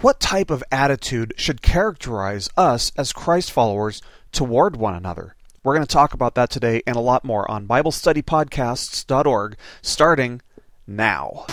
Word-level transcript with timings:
What 0.00 0.18
type 0.18 0.50
of 0.50 0.64
attitude 0.72 1.34
should 1.36 1.60
characterize 1.60 2.48
us 2.56 2.90
as 2.96 3.12
Christ 3.12 3.52
followers 3.52 4.00
toward 4.32 4.76
one 4.76 4.94
another? 4.94 5.36
We're 5.62 5.74
going 5.74 5.86
to 5.86 5.92
talk 5.92 6.14
about 6.14 6.34
that 6.36 6.48
today 6.48 6.82
and 6.86 6.96
a 6.96 7.00
lot 7.00 7.22
more 7.22 7.48
on 7.50 7.68
BibleStudyPodcasts.org 7.68 9.56
starting 9.82 10.40
now. 10.86 11.44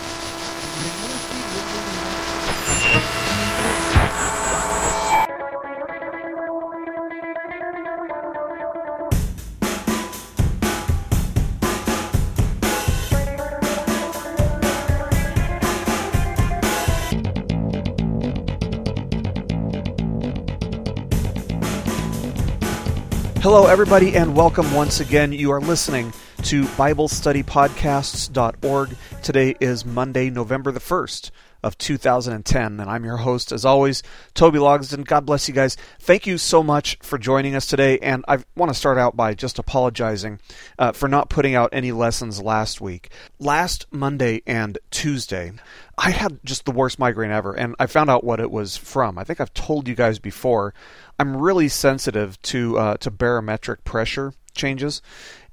Hello, 23.50 23.66
everybody, 23.66 24.14
and 24.14 24.36
welcome 24.36 24.70
once 24.74 25.00
again. 25.00 25.32
You 25.32 25.52
are 25.52 25.60
listening 25.62 26.12
to 26.42 26.64
BibleStudyPodcasts.org. 26.64 28.96
Today 29.22 29.56
is 29.58 29.86
Monday, 29.86 30.28
November 30.28 30.70
the 30.70 30.80
1st 30.80 31.30
of 31.62 31.76
2010, 31.78 32.80
and 32.80 32.90
I'm 32.90 33.04
your 33.04 33.18
host, 33.18 33.52
as 33.52 33.64
always, 33.64 34.02
Toby 34.34 34.58
Logsden. 34.58 35.04
God 35.04 35.26
bless 35.26 35.48
you 35.48 35.54
guys. 35.54 35.76
Thank 35.98 36.26
you 36.26 36.38
so 36.38 36.62
much 36.62 36.98
for 37.02 37.18
joining 37.18 37.54
us 37.54 37.66
today, 37.66 37.98
and 37.98 38.24
I 38.28 38.38
want 38.56 38.70
to 38.70 38.78
start 38.78 38.98
out 38.98 39.16
by 39.16 39.34
just 39.34 39.58
apologizing 39.58 40.40
uh, 40.78 40.92
for 40.92 41.08
not 41.08 41.30
putting 41.30 41.54
out 41.54 41.70
any 41.72 41.92
lessons 41.92 42.40
last 42.40 42.80
week. 42.80 43.10
Last 43.38 43.86
Monday 43.90 44.42
and 44.46 44.78
Tuesday, 44.90 45.52
I 45.96 46.10
had 46.10 46.38
just 46.44 46.64
the 46.64 46.70
worst 46.70 46.98
migraine 46.98 47.32
ever, 47.32 47.52
and 47.52 47.74
I 47.78 47.86
found 47.86 48.08
out 48.08 48.24
what 48.24 48.40
it 48.40 48.50
was 48.50 48.76
from. 48.76 49.18
I 49.18 49.24
think 49.24 49.40
I've 49.40 49.54
told 49.54 49.88
you 49.88 49.94
guys 49.94 50.18
before. 50.18 50.74
I'm 51.18 51.36
really 51.36 51.68
sensitive 51.68 52.40
to 52.42 52.78
uh, 52.78 52.96
to 52.98 53.10
barometric 53.10 53.82
pressure 53.84 54.32
changes, 54.54 55.02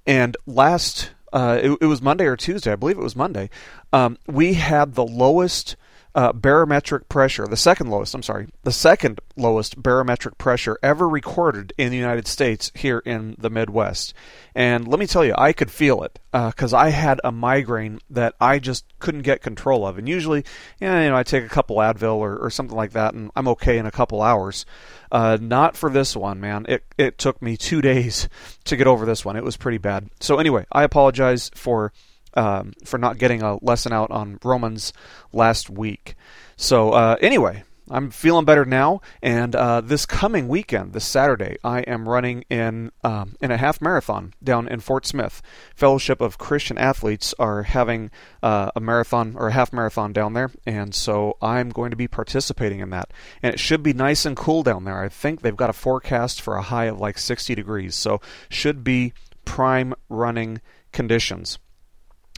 and 0.06 0.38
last 0.46 1.12
uh, 1.34 1.60
it, 1.62 1.78
it, 1.82 1.86
was 1.88 2.02
Monday 2.02 2.26
or 2.26 2.38
Tuesday, 2.38 2.72
I 2.72 2.76
believe 2.78 2.98
it 2.98 3.04
was 3.04 3.16
Monday. 3.16 3.50
Um, 3.92 4.18
we 4.26 4.54
had 4.54 4.96
the 4.96 5.06
lowest 5.06 5.76
uh, 6.16 6.32
barometric 6.32 7.10
pressure, 7.10 7.46
the 7.46 7.58
second 7.58 7.90
lowest, 7.90 8.16
I'm 8.16 8.24
sorry, 8.24 8.48
the 8.64 8.72
second 8.72 9.20
lowest 9.36 9.82
barometric 9.82 10.38
pressure 10.38 10.80
ever 10.82 11.10
recorded 11.10 11.74
in 11.78 11.92
the 11.92 11.98
United 11.98 12.26
States 12.26 12.72
here 12.74 13.00
in 13.00 13.36
the 13.38 13.50
Midwest. 13.50 14.14
And 14.56 14.88
let 14.88 14.98
me 14.98 15.08
tell 15.08 15.26
you, 15.26 15.36
I 15.38 15.52
could 15.52 15.70
feel 15.70 16.04
it 16.04 16.18
because 16.32 16.74
uh, 16.74 16.78
I 16.78 16.90
had 16.90 17.20
a 17.26 17.34
migraine 17.34 18.00
that 18.10 18.34
I 18.40 18.60
just 18.60 18.86
couldn't 19.00 19.24
get 19.24 19.42
control 19.42 19.86
of. 19.86 19.98
And 19.98 20.08
usually, 20.08 20.46
you 20.80 20.88
know, 20.88 21.18
I 21.18 21.24
take 21.24 21.44
a 21.44 21.50
couple 21.50 21.76
Advil 21.78 22.16
or, 22.16 22.38
or 22.38 22.50
something 22.50 22.78
like 22.78 22.94
that, 22.94 23.14
and 23.14 23.30
I'm 23.36 23.50
okay 23.50 23.78
in 23.78 23.86
a 23.86 23.92
couple 23.92 24.22
hours. 24.22 24.66
Uh, 25.12 25.38
not 25.42 25.76
for 25.76 25.90
this 25.90 26.16
one, 26.16 26.40
man. 26.40 26.66
It 26.70 26.86
it 26.98 27.18
took 27.18 27.42
me 27.42 27.58
two 27.58 27.82
days 27.94 28.30
to 28.64 28.78
get 28.78 28.88
over 28.88 29.06
this 29.06 29.26
one. 29.26 29.36
It 29.36 29.44
was 29.44 29.58
pretty 29.58 29.80
bad. 29.80 30.10
So 30.22 30.40
anyway, 30.40 30.66
I 30.72 30.84
apologize 30.84 31.52
for 31.54 31.92
um, 32.36 32.74
for 32.84 32.98
not 32.98 33.18
getting 33.18 33.42
a 33.42 33.58
lesson 33.64 33.92
out 33.92 34.12
on 34.12 34.40
Romans 34.44 34.94
last 35.32 35.70
week. 35.70 36.16
So 36.58 36.92
uh, 36.92 37.18
anyway, 37.22 37.64
I'm 37.90 38.10
feeling 38.10 38.46
better 38.46 38.66
now, 38.66 39.02
and 39.22 39.56
uh, 39.56 39.82
this 39.82 40.08
coming 40.08 40.48
weekend, 40.48 40.94
this 40.94 41.06
Saturday, 41.06 41.58
I 41.64 41.82
am 41.82 42.10
running 42.10 42.44
in 42.50 42.92
um, 43.04 43.36
in 43.42 43.52
a 43.52 43.58
half 43.58 43.80
marathon 43.80 44.34
down 44.44 44.68
in 44.68 44.80
Fort 44.80 45.06
Smith. 45.06 45.44
Fellowship 45.76 46.20
of 46.20 46.40
Christian 46.40 46.80
Athletes 46.80 47.36
are 47.38 47.62
having 47.64 48.10
uh, 48.42 48.72
a 48.76 48.80
marathon 48.80 49.36
or 49.38 49.50
a 49.50 49.54
half 49.54 49.72
marathon 49.72 50.14
down 50.14 50.34
there, 50.34 50.50
and 50.66 50.96
so 50.96 51.38
I'm 51.44 51.70
going 51.70 51.92
to 51.92 51.96
be 51.96 52.08
participating 52.08 52.80
in 52.80 52.90
that. 52.90 53.12
And 53.44 53.54
it 53.54 53.60
should 53.60 53.84
be 53.84 53.94
nice 53.94 54.26
and 54.26 54.36
cool 54.36 54.64
down 54.64 54.86
there. 54.86 55.04
I 55.04 55.10
think 55.10 55.42
they've 55.42 55.56
got 55.56 55.70
a 55.70 55.74
forecast 55.74 56.42
for 56.42 56.56
a 56.56 56.64
high 56.64 56.86
of 56.86 57.00
like 57.00 57.20
60 57.20 57.54
degrees, 57.54 57.94
so 57.94 58.20
should 58.50 58.84
be 58.84 59.14
prime 59.46 59.94
running 60.10 60.60
conditions. 60.92 61.60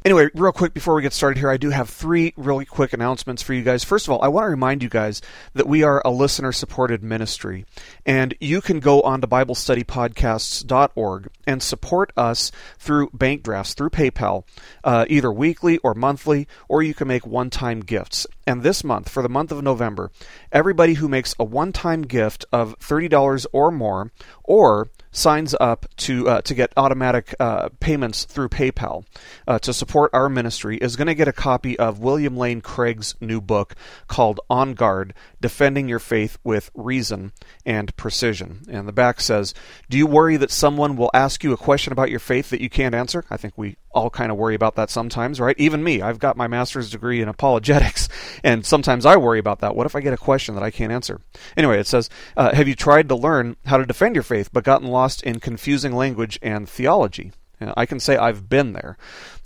Anyway, 0.07 0.29
real 0.35 0.53
quick 0.53 0.73
before 0.73 0.95
we 0.95 1.01
get 1.01 1.11
started 1.11 1.37
here, 1.37 1.49
I 1.49 1.57
do 1.57 1.69
have 1.69 1.89
three 1.89 2.33
really 2.37 2.63
quick 2.63 2.93
announcements 2.93 3.41
for 3.41 3.53
you 3.53 3.61
guys. 3.61 3.83
First 3.83 4.07
of 4.07 4.13
all, 4.13 4.21
I 4.21 4.29
want 4.29 4.45
to 4.45 4.49
remind 4.49 4.81
you 4.81 4.87
guys 4.87 5.21
that 5.53 5.67
we 5.67 5.83
are 5.83 6.01
a 6.05 6.11
listener 6.11 6.53
supported 6.53 7.03
ministry, 7.03 7.65
and 8.05 8.33
you 8.39 8.61
can 8.61 8.79
go 8.79 9.01
on 9.01 9.19
to 9.19 9.27
BibleStudyPodcasts.org 9.27 11.27
and 11.45 11.61
support 11.61 12.13
us 12.15 12.53
through 12.79 13.09
bank 13.11 13.43
drafts, 13.43 13.73
through 13.73 13.89
PayPal, 13.89 14.45
uh, 14.85 15.03
either 15.09 15.29
weekly 15.29 15.77
or 15.79 15.93
monthly, 15.93 16.47
or 16.69 16.81
you 16.81 16.93
can 16.93 17.09
make 17.09 17.27
one 17.27 17.49
time 17.49 17.81
gifts. 17.81 18.25
And 18.45 18.63
this 18.63 18.85
month, 18.85 19.09
for 19.09 19.21
the 19.21 19.27
month 19.27 19.51
of 19.51 19.61
November, 19.61 20.09
everybody 20.53 20.93
who 20.93 21.09
makes 21.09 21.35
a 21.37 21.43
one 21.43 21.73
time 21.73 22.03
gift 22.03 22.45
of 22.53 22.79
$30 22.79 23.45
or 23.51 23.71
more, 23.71 24.13
or 24.45 24.87
signs 25.17 25.55
up 25.59 25.87
to 25.97 26.29
uh, 26.29 26.41
to 26.41 26.53
get 26.53 26.71
automatic 26.77 27.33
uh, 27.39 27.69
payments 27.79 28.25
through 28.25 28.49
PayPal 28.49 29.03
uh, 29.47 29.57
to 29.59 29.73
support 29.73 30.11
our 30.13 30.29
ministry 30.29 30.77
is 30.77 30.95
going 30.95 31.07
to 31.07 31.15
get 31.15 31.27
a 31.27 31.33
copy 31.33 31.77
of 31.79 31.99
William 31.99 32.37
Lane 32.37 32.61
Craig's 32.61 33.15
new 33.19 33.41
book 33.41 33.75
called 34.07 34.39
On 34.49 34.73
Guard: 34.73 35.13
Defending 35.41 35.89
Your 35.89 35.99
Faith 35.99 36.37
with 36.43 36.69
Reason 36.75 37.31
and 37.65 37.95
Precision. 37.97 38.61
And 38.69 38.87
the 38.87 38.93
back 38.93 39.19
says, 39.19 39.53
"Do 39.89 39.97
you 39.97 40.05
worry 40.05 40.37
that 40.37 40.51
someone 40.51 40.95
will 40.95 41.11
ask 41.13 41.43
you 41.43 41.51
a 41.51 41.57
question 41.57 41.91
about 41.91 42.11
your 42.11 42.19
faith 42.19 42.51
that 42.51 42.61
you 42.61 42.69
can't 42.69 42.95
answer?" 42.95 43.25
I 43.29 43.37
think 43.37 43.57
we 43.57 43.77
all 43.97 44.09
kind 44.09 44.31
of 44.31 44.37
worry 44.37 44.55
about 44.55 44.75
that 44.75 44.89
sometimes, 44.89 45.39
right? 45.39 45.55
Even 45.57 45.83
me, 45.83 46.01
I've 46.01 46.19
got 46.19 46.37
my 46.37 46.47
master's 46.47 46.91
degree 46.91 47.21
in 47.21 47.27
apologetics, 47.27 48.07
and 48.43 48.65
sometimes 48.65 49.05
I 49.05 49.17
worry 49.17 49.39
about 49.39 49.59
that. 49.59 49.75
What 49.75 49.85
if 49.87 49.95
I 49.95 50.01
get 50.01 50.13
a 50.13 50.17
question 50.17 50.55
that 50.55 50.63
I 50.63 50.71
can't 50.71 50.91
answer? 50.91 51.19
Anyway, 51.55 51.79
it 51.79 51.87
says, 51.87 52.09
uh, 52.35 52.53
Have 52.53 52.67
you 52.67 52.75
tried 52.75 53.09
to 53.09 53.15
learn 53.15 53.55
how 53.65 53.77
to 53.77 53.85
defend 53.85 54.15
your 54.15 54.23
faith 54.23 54.49
but 54.53 54.63
gotten 54.63 54.87
lost 54.87 55.23
in 55.23 55.39
confusing 55.39 55.93
language 55.93 56.37
and 56.41 56.69
theology? 56.69 57.31
I 57.59 57.87
can 57.87 57.99
say 57.99 58.17
I've 58.17 58.49
been 58.49 58.73
there. 58.73 58.97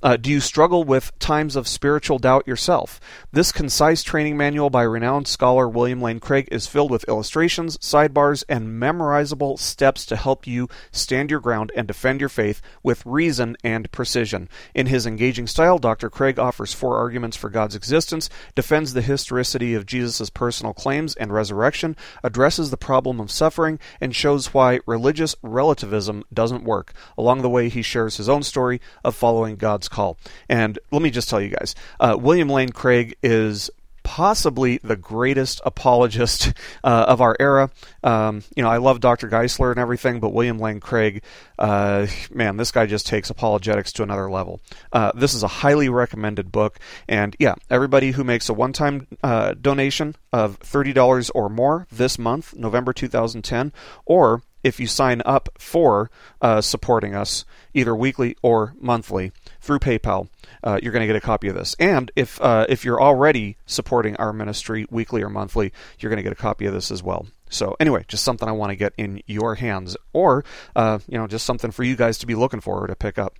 Uh, 0.03 0.17
do 0.17 0.31
you 0.31 0.39
struggle 0.39 0.83
with 0.83 1.17
times 1.19 1.55
of 1.55 1.67
spiritual 1.67 2.17
doubt 2.17 2.47
yourself? 2.47 2.99
This 3.31 3.51
concise 3.51 4.01
training 4.01 4.35
manual 4.35 4.71
by 4.71 4.81
renowned 4.81 5.27
scholar 5.27 5.69
William 5.69 6.01
Lane 6.01 6.19
Craig 6.19 6.47
is 6.51 6.65
filled 6.65 6.89
with 6.89 7.07
illustrations, 7.07 7.77
sidebars, 7.77 8.43
and 8.49 8.81
memorizable 8.81 9.59
steps 9.59 10.03
to 10.07 10.15
help 10.15 10.47
you 10.47 10.67
stand 10.91 11.29
your 11.29 11.39
ground 11.39 11.71
and 11.75 11.87
defend 11.87 12.19
your 12.19 12.29
faith 12.29 12.63
with 12.81 13.05
reason 13.05 13.55
and 13.63 13.91
precision. 13.91 14.49
In 14.73 14.87
his 14.87 15.05
engaging 15.05 15.45
style, 15.45 15.77
Dr. 15.77 16.09
Craig 16.09 16.39
offers 16.39 16.73
four 16.73 16.97
arguments 16.97 17.37
for 17.37 17.51
God's 17.51 17.75
existence, 17.75 18.27
defends 18.55 18.93
the 18.93 19.03
historicity 19.03 19.75
of 19.75 19.85
Jesus' 19.85 20.31
personal 20.31 20.73
claims 20.73 21.15
and 21.15 21.31
resurrection, 21.31 21.95
addresses 22.23 22.71
the 22.71 22.77
problem 22.77 23.19
of 23.19 23.29
suffering, 23.29 23.77
and 23.99 24.15
shows 24.15 24.51
why 24.51 24.79
religious 24.87 25.35
relativism 25.43 26.23
doesn't 26.33 26.63
work. 26.63 26.91
Along 27.19 27.43
the 27.43 27.49
way, 27.49 27.69
he 27.69 27.83
shares 27.83 28.17
his 28.17 28.27
own 28.27 28.41
story 28.41 28.81
of 29.03 29.15
following 29.15 29.57
God's 29.57 29.90
call. 29.91 30.17
And 30.49 30.79
let 30.91 31.01
me 31.01 31.11
just 31.11 31.29
tell 31.29 31.41
you 31.41 31.49
guys 31.49 31.75
uh, 31.99 32.17
William 32.19 32.49
Lane 32.49 32.69
Craig 32.71 33.15
is 33.21 33.69
possibly 34.03 34.79
the 34.83 34.95
greatest 34.95 35.61
apologist 35.65 36.53
uh, 36.83 37.05
of 37.07 37.21
our 37.21 37.35
era. 37.39 37.69
Um, 38.03 38.43
you 38.55 38.63
know, 38.63 38.69
I 38.69 38.77
love 38.77 38.99
Dr. 38.99 39.29
Geisler 39.29 39.71
and 39.71 39.79
everything, 39.79 40.19
but 40.19 40.33
William 40.33 40.59
Lane 40.59 40.79
Craig, 40.79 41.23
uh, 41.59 42.07
man, 42.31 42.57
this 42.57 42.71
guy 42.71 42.85
just 42.85 43.07
takes 43.07 43.29
apologetics 43.29 43.93
to 43.93 44.03
another 44.03 44.29
level. 44.29 44.59
Uh, 44.91 45.11
this 45.15 45.33
is 45.33 45.43
a 45.43 45.47
highly 45.47 45.89
recommended 45.89 46.51
book, 46.51 46.79
and 47.07 47.35
yeah, 47.39 47.55
everybody 47.69 48.11
who 48.11 48.23
makes 48.23 48.49
a 48.49 48.53
one-time 48.53 49.07
uh, 49.23 49.53
donation 49.53 50.15
of 50.33 50.57
thirty 50.57 50.93
dollars 50.93 51.29
or 51.31 51.49
more 51.49 51.87
this 51.91 52.17
month, 52.17 52.53
November 52.55 52.93
2010, 52.93 53.71
or 54.05 54.41
if 54.63 54.79
you 54.79 54.87
sign 54.87 55.21
up 55.25 55.49
for 55.57 56.11
uh, 56.41 56.61
supporting 56.61 57.15
us 57.15 57.45
either 57.73 57.95
weekly 57.95 58.35
or 58.41 58.75
monthly 58.79 59.31
through 59.61 59.79
PayPal, 59.79 60.27
uh, 60.63 60.79
you're 60.81 60.91
going 60.91 61.01
to 61.01 61.07
get 61.07 61.15
a 61.15 61.21
copy 61.21 61.47
of 61.47 61.55
this. 61.55 61.75
And 61.79 62.11
if 62.15 62.41
uh, 62.41 62.65
if 62.67 62.83
you're 62.83 63.01
already 63.01 63.57
supporting 63.65 64.15
our 64.17 64.33
ministry 64.33 64.85
weekly 64.89 65.21
or 65.21 65.29
monthly, 65.29 65.71
you're 65.99 66.09
going 66.09 66.17
to 66.17 66.23
get 66.23 66.33
a 66.33 66.35
copy 66.35 66.65
of 66.65 66.73
this 66.73 66.91
as 66.91 67.01
well. 67.01 67.27
So 67.49 67.75
anyway, 67.79 68.05
just 68.07 68.23
something 68.23 68.47
I 68.47 68.53
want 68.53 68.71
to 68.71 68.75
get 68.75 68.93
in 68.97 69.21
your 69.27 69.55
hands, 69.55 69.97
or 70.13 70.43
uh, 70.75 70.99
you 71.07 71.17
know, 71.17 71.27
just 71.27 71.45
something 71.45 71.71
for 71.71 71.83
you 71.83 71.95
guys 71.95 72.17
to 72.19 72.27
be 72.27 72.35
looking 72.35 72.61
for 72.61 72.87
to 72.87 72.95
pick 72.95 73.19
up. 73.19 73.37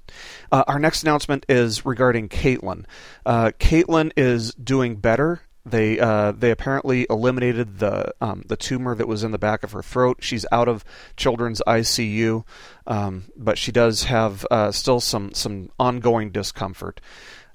Uh, 0.51 0.63
our 0.67 0.79
next 0.79 1.03
announcement 1.03 1.45
is 1.49 1.85
regarding 1.85 2.29
Caitlin. 2.29 2.85
Uh, 3.25 3.51
Caitlin 3.59 4.11
is 4.17 4.53
doing 4.53 4.97
better 4.97 5.41
they 5.65 5.99
uh, 5.99 6.31
they 6.31 6.51
apparently 6.51 7.05
eliminated 7.09 7.79
the 7.79 8.13
um, 8.19 8.43
the 8.47 8.57
tumor 8.57 8.95
that 8.95 9.07
was 9.07 9.23
in 9.23 9.31
the 9.31 9.37
back 9.37 9.63
of 9.63 9.71
her 9.73 9.83
throat. 9.83 10.17
She's 10.21 10.45
out 10.51 10.67
of 10.67 10.83
children's 11.17 11.61
ICU, 11.67 12.43
um, 12.87 13.25
but 13.37 13.57
she 13.57 13.71
does 13.71 14.03
have 14.03 14.45
uh, 14.49 14.71
still 14.71 14.99
some 14.99 15.33
some 15.33 15.69
ongoing 15.79 16.31
discomfort. 16.31 16.99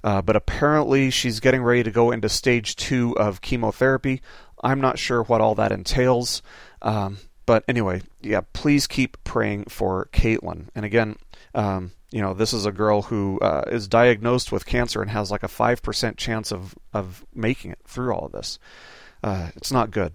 Uh, 0.03 0.21
but 0.21 0.35
apparently, 0.35 1.09
she's 1.09 1.39
getting 1.39 1.61
ready 1.61 1.83
to 1.83 1.91
go 1.91 2.11
into 2.11 2.29
stage 2.29 2.75
two 2.75 3.17
of 3.17 3.41
chemotherapy. 3.41 4.21
I'm 4.63 4.79
not 4.79 4.99
sure 4.99 5.23
what 5.23 5.41
all 5.41 5.55
that 5.55 5.71
entails. 5.71 6.41
Um, 6.81 7.17
but 7.45 7.63
anyway, 7.67 8.01
yeah, 8.21 8.41
please 8.53 8.87
keep 8.87 9.17
praying 9.23 9.65
for 9.65 10.09
Caitlin. 10.11 10.67
And 10.75 10.85
again, 10.85 11.15
um, 11.57 11.91
you 12.11 12.21
know, 12.21 12.33
this 12.33 12.53
is 12.53 12.65
a 12.65 12.71
girl 12.71 13.01
who 13.01 13.39
uh, 13.39 13.63
is 13.67 13.87
diagnosed 13.87 14.51
with 14.51 14.65
cancer 14.65 15.01
and 15.01 15.09
has 15.09 15.31
like 15.31 15.43
a 15.43 15.47
5% 15.47 16.15
chance 16.15 16.51
of, 16.51 16.75
of 16.93 17.25
making 17.33 17.71
it 17.71 17.79
through 17.85 18.13
all 18.13 18.27
of 18.27 18.31
this. 18.31 18.59
Uh, 19.23 19.49
it's 19.55 19.71
not 19.71 19.89
good. 19.89 20.13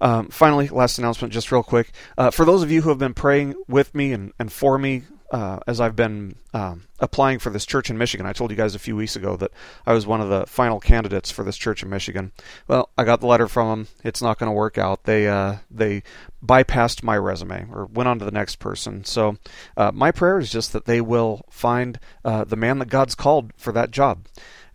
Um, 0.00 0.28
finally, 0.28 0.68
last 0.68 0.98
announcement, 0.98 1.34
just 1.34 1.52
real 1.52 1.62
quick. 1.62 1.92
Uh, 2.16 2.30
for 2.30 2.46
those 2.46 2.62
of 2.62 2.70
you 2.70 2.80
who 2.80 2.88
have 2.88 2.98
been 2.98 3.12
praying 3.12 3.54
with 3.68 3.94
me 3.94 4.12
and, 4.12 4.32
and 4.38 4.50
for 4.50 4.78
me 4.78 5.02
uh, 5.30 5.60
as 5.66 5.80
I've 5.80 5.94
been 5.94 6.34
um, 6.52 6.84
applying 6.98 7.38
for 7.38 7.50
this 7.50 7.64
church 7.64 7.88
in 7.88 7.96
Michigan, 7.96 8.26
I 8.26 8.32
told 8.32 8.50
you 8.50 8.56
guys 8.56 8.74
a 8.74 8.80
few 8.80 8.96
weeks 8.96 9.14
ago 9.14 9.36
that 9.36 9.52
I 9.86 9.92
was 9.92 10.06
one 10.06 10.20
of 10.20 10.28
the 10.28 10.46
final 10.46 10.80
candidates 10.80 11.30
for 11.30 11.44
this 11.44 11.56
church 11.56 11.82
in 11.82 11.88
Michigan. 11.88 12.32
Well, 12.66 12.90
I 12.98 13.04
got 13.04 13.20
the 13.20 13.26
letter 13.26 13.46
from 13.46 13.68
them. 13.68 13.88
It's 14.02 14.20
not 14.20 14.38
going 14.38 14.48
to 14.48 14.54
work 14.54 14.76
out. 14.76 15.04
They 15.04 15.28
uh, 15.28 15.56
they 15.70 16.02
bypassed 16.44 17.02
my 17.02 17.16
resume 17.16 17.68
or 17.72 17.86
went 17.86 18.08
on 18.08 18.18
to 18.18 18.24
the 18.24 18.30
next 18.30 18.56
person. 18.56 19.04
So 19.04 19.36
uh, 19.76 19.92
my 19.94 20.10
prayer 20.10 20.38
is 20.38 20.50
just 20.50 20.72
that 20.72 20.86
they 20.86 21.00
will 21.00 21.42
find 21.48 22.00
uh, 22.24 22.44
the 22.44 22.56
man 22.56 22.78
that 22.80 22.88
God's 22.88 23.14
called 23.14 23.52
for 23.56 23.72
that 23.72 23.92
job, 23.92 24.26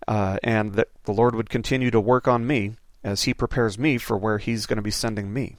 uh, 0.08 0.38
and 0.42 0.74
that 0.74 0.90
the 1.04 1.14
Lord 1.14 1.36
would 1.36 1.50
continue 1.50 1.92
to 1.92 2.00
work 2.00 2.28
on 2.28 2.48
me 2.48 2.76
as 3.04 3.24
He 3.24 3.34
prepares 3.34 3.78
me 3.78 3.98
for 3.98 4.18
where 4.18 4.38
He's 4.38 4.66
going 4.66 4.78
to 4.78 4.82
be 4.82 4.92
sending 4.92 5.34
me. 5.34 5.58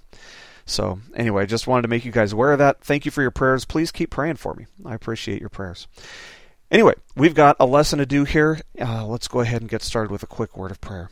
So, 0.66 1.00
anyway, 1.14 1.44
I 1.44 1.46
just 1.46 1.66
wanted 1.66 1.82
to 1.82 1.88
make 1.88 2.04
you 2.04 2.12
guys 2.12 2.32
aware 2.32 2.52
of 2.52 2.58
that. 2.58 2.82
Thank 2.82 3.04
you 3.04 3.12
for 3.12 3.22
your 3.22 3.30
prayers. 3.30 3.64
Please 3.64 3.92
keep 3.92 4.10
praying 4.10 4.36
for 4.36 4.54
me. 4.54 4.66
I 4.84 4.94
appreciate 4.94 5.40
your 5.40 5.48
prayers. 5.48 5.86
Anyway, 6.70 6.94
we've 7.14 7.34
got 7.34 7.56
a 7.60 7.66
lesson 7.66 8.00
to 8.00 8.06
do 8.06 8.24
here. 8.24 8.60
Uh, 8.80 9.06
let's 9.06 9.28
go 9.28 9.40
ahead 9.40 9.60
and 9.60 9.70
get 9.70 9.82
started 9.82 10.10
with 10.10 10.24
a 10.24 10.26
quick 10.26 10.56
word 10.56 10.72
of 10.72 10.80
prayer. 10.80 11.10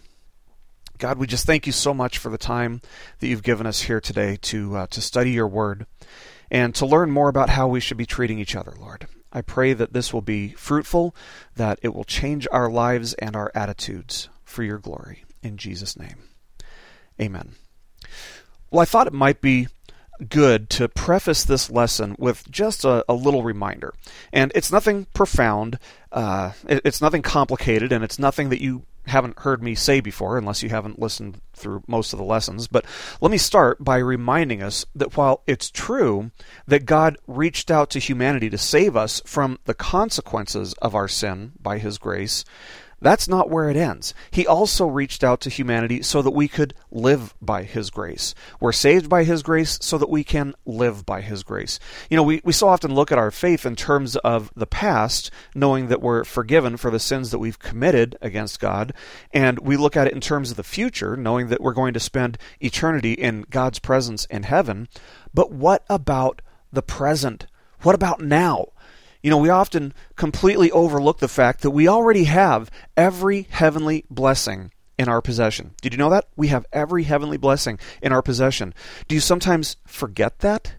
God, 0.98 1.18
we 1.18 1.26
just 1.26 1.46
thank 1.46 1.66
you 1.66 1.72
so 1.72 1.94
much 1.94 2.18
for 2.18 2.30
the 2.30 2.38
time 2.38 2.80
that 3.20 3.28
you've 3.28 3.42
given 3.42 3.66
us 3.66 3.82
here 3.82 4.00
today 4.00 4.36
to 4.42 4.76
uh, 4.76 4.86
to 4.88 5.00
study 5.00 5.32
your 5.32 5.48
word 5.48 5.86
and 6.50 6.74
to 6.76 6.86
learn 6.86 7.10
more 7.10 7.28
about 7.28 7.50
how 7.50 7.66
we 7.68 7.80
should 7.80 7.96
be 7.96 8.06
treating 8.06 8.38
each 8.38 8.56
other, 8.56 8.74
Lord. 8.78 9.06
I 9.32 9.42
pray 9.42 9.72
that 9.72 9.92
this 9.92 10.12
will 10.12 10.22
be 10.22 10.50
fruitful, 10.50 11.14
that 11.56 11.80
it 11.82 11.94
will 11.94 12.04
change 12.04 12.46
our 12.52 12.70
lives 12.70 13.14
and 13.14 13.34
our 13.34 13.50
attitudes 13.54 14.28
for 14.44 14.62
your 14.62 14.78
glory. 14.78 15.24
In 15.42 15.56
Jesus' 15.56 15.98
name. 15.98 16.16
Amen. 17.20 17.54
Well, 18.74 18.82
I 18.82 18.86
thought 18.86 19.06
it 19.06 19.12
might 19.12 19.40
be 19.40 19.68
good 20.28 20.68
to 20.70 20.88
preface 20.88 21.44
this 21.44 21.70
lesson 21.70 22.16
with 22.18 22.50
just 22.50 22.84
a, 22.84 23.04
a 23.08 23.14
little 23.14 23.44
reminder. 23.44 23.94
And 24.32 24.50
it's 24.52 24.72
nothing 24.72 25.06
profound, 25.14 25.78
uh, 26.10 26.54
it, 26.66 26.80
it's 26.84 27.00
nothing 27.00 27.22
complicated, 27.22 27.92
and 27.92 28.02
it's 28.02 28.18
nothing 28.18 28.48
that 28.48 28.60
you 28.60 28.84
haven't 29.06 29.38
heard 29.38 29.62
me 29.62 29.76
say 29.76 30.00
before, 30.00 30.36
unless 30.36 30.64
you 30.64 30.70
haven't 30.70 30.98
listened 30.98 31.40
through 31.52 31.84
most 31.86 32.12
of 32.12 32.18
the 32.18 32.24
lessons. 32.24 32.66
But 32.66 32.84
let 33.20 33.30
me 33.30 33.38
start 33.38 33.84
by 33.84 33.98
reminding 33.98 34.60
us 34.60 34.84
that 34.96 35.16
while 35.16 35.44
it's 35.46 35.70
true 35.70 36.32
that 36.66 36.84
God 36.84 37.16
reached 37.28 37.70
out 37.70 37.90
to 37.90 38.00
humanity 38.00 38.50
to 38.50 38.58
save 38.58 38.96
us 38.96 39.22
from 39.24 39.60
the 39.66 39.74
consequences 39.74 40.72
of 40.82 40.96
our 40.96 41.06
sin 41.06 41.52
by 41.60 41.78
His 41.78 41.96
grace, 41.96 42.44
that's 43.04 43.28
not 43.28 43.50
where 43.50 43.70
it 43.70 43.76
ends. 43.76 44.14
He 44.30 44.46
also 44.46 44.86
reached 44.86 45.22
out 45.22 45.40
to 45.42 45.50
humanity 45.50 46.02
so 46.02 46.22
that 46.22 46.30
we 46.30 46.48
could 46.48 46.74
live 46.90 47.34
by 47.40 47.62
His 47.62 47.90
grace. 47.90 48.34
We're 48.60 48.72
saved 48.72 49.08
by 49.08 49.24
His 49.24 49.42
grace 49.42 49.78
so 49.80 49.98
that 49.98 50.10
we 50.10 50.24
can 50.24 50.54
live 50.64 51.04
by 51.04 51.20
His 51.20 51.42
grace. 51.42 51.78
You 52.10 52.16
know, 52.16 52.22
we, 52.22 52.40
we 52.44 52.52
so 52.52 52.68
often 52.68 52.94
look 52.94 53.12
at 53.12 53.18
our 53.18 53.30
faith 53.30 53.66
in 53.66 53.76
terms 53.76 54.16
of 54.16 54.50
the 54.56 54.66
past, 54.66 55.30
knowing 55.54 55.88
that 55.88 56.02
we're 56.02 56.24
forgiven 56.24 56.76
for 56.76 56.90
the 56.90 56.98
sins 56.98 57.30
that 57.30 57.38
we've 57.38 57.58
committed 57.58 58.16
against 58.20 58.60
God, 58.60 58.92
and 59.32 59.58
we 59.58 59.76
look 59.76 59.96
at 59.96 60.06
it 60.06 60.12
in 60.12 60.20
terms 60.20 60.50
of 60.50 60.56
the 60.56 60.64
future, 60.64 61.16
knowing 61.16 61.48
that 61.48 61.60
we're 61.60 61.72
going 61.72 61.94
to 61.94 62.00
spend 62.00 62.38
eternity 62.60 63.12
in 63.12 63.44
God's 63.50 63.78
presence 63.78 64.24
in 64.26 64.44
heaven. 64.44 64.88
But 65.32 65.52
what 65.52 65.84
about 65.88 66.42
the 66.72 66.82
present? 66.82 67.46
What 67.82 67.94
about 67.94 68.20
now? 68.20 68.68
You 69.24 69.30
know, 69.30 69.38
we 69.38 69.48
often 69.48 69.94
completely 70.16 70.70
overlook 70.70 71.18
the 71.18 71.28
fact 71.28 71.62
that 71.62 71.70
we 71.70 71.88
already 71.88 72.24
have 72.24 72.70
every 72.94 73.46
heavenly 73.48 74.04
blessing 74.10 74.70
in 74.98 75.08
our 75.08 75.22
possession. 75.22 75.70
Did 75.80 75.94
you 75.94 75.98
know 75.98 76.10
that? 76.10 76.26
We 76.36 76.48
have 76.48 76.66
every 76.74 77.04
heavenly 77.04 77.38
blessing 77.38 77.78
in 78.02 78.12
our 78.12 78.20
possession. 78.20 78.74
Do 79.08 79.14
you 79.14 79.22
sometimes 79.22 79.78
forget 79.86 80.40
that? 80.40 80.74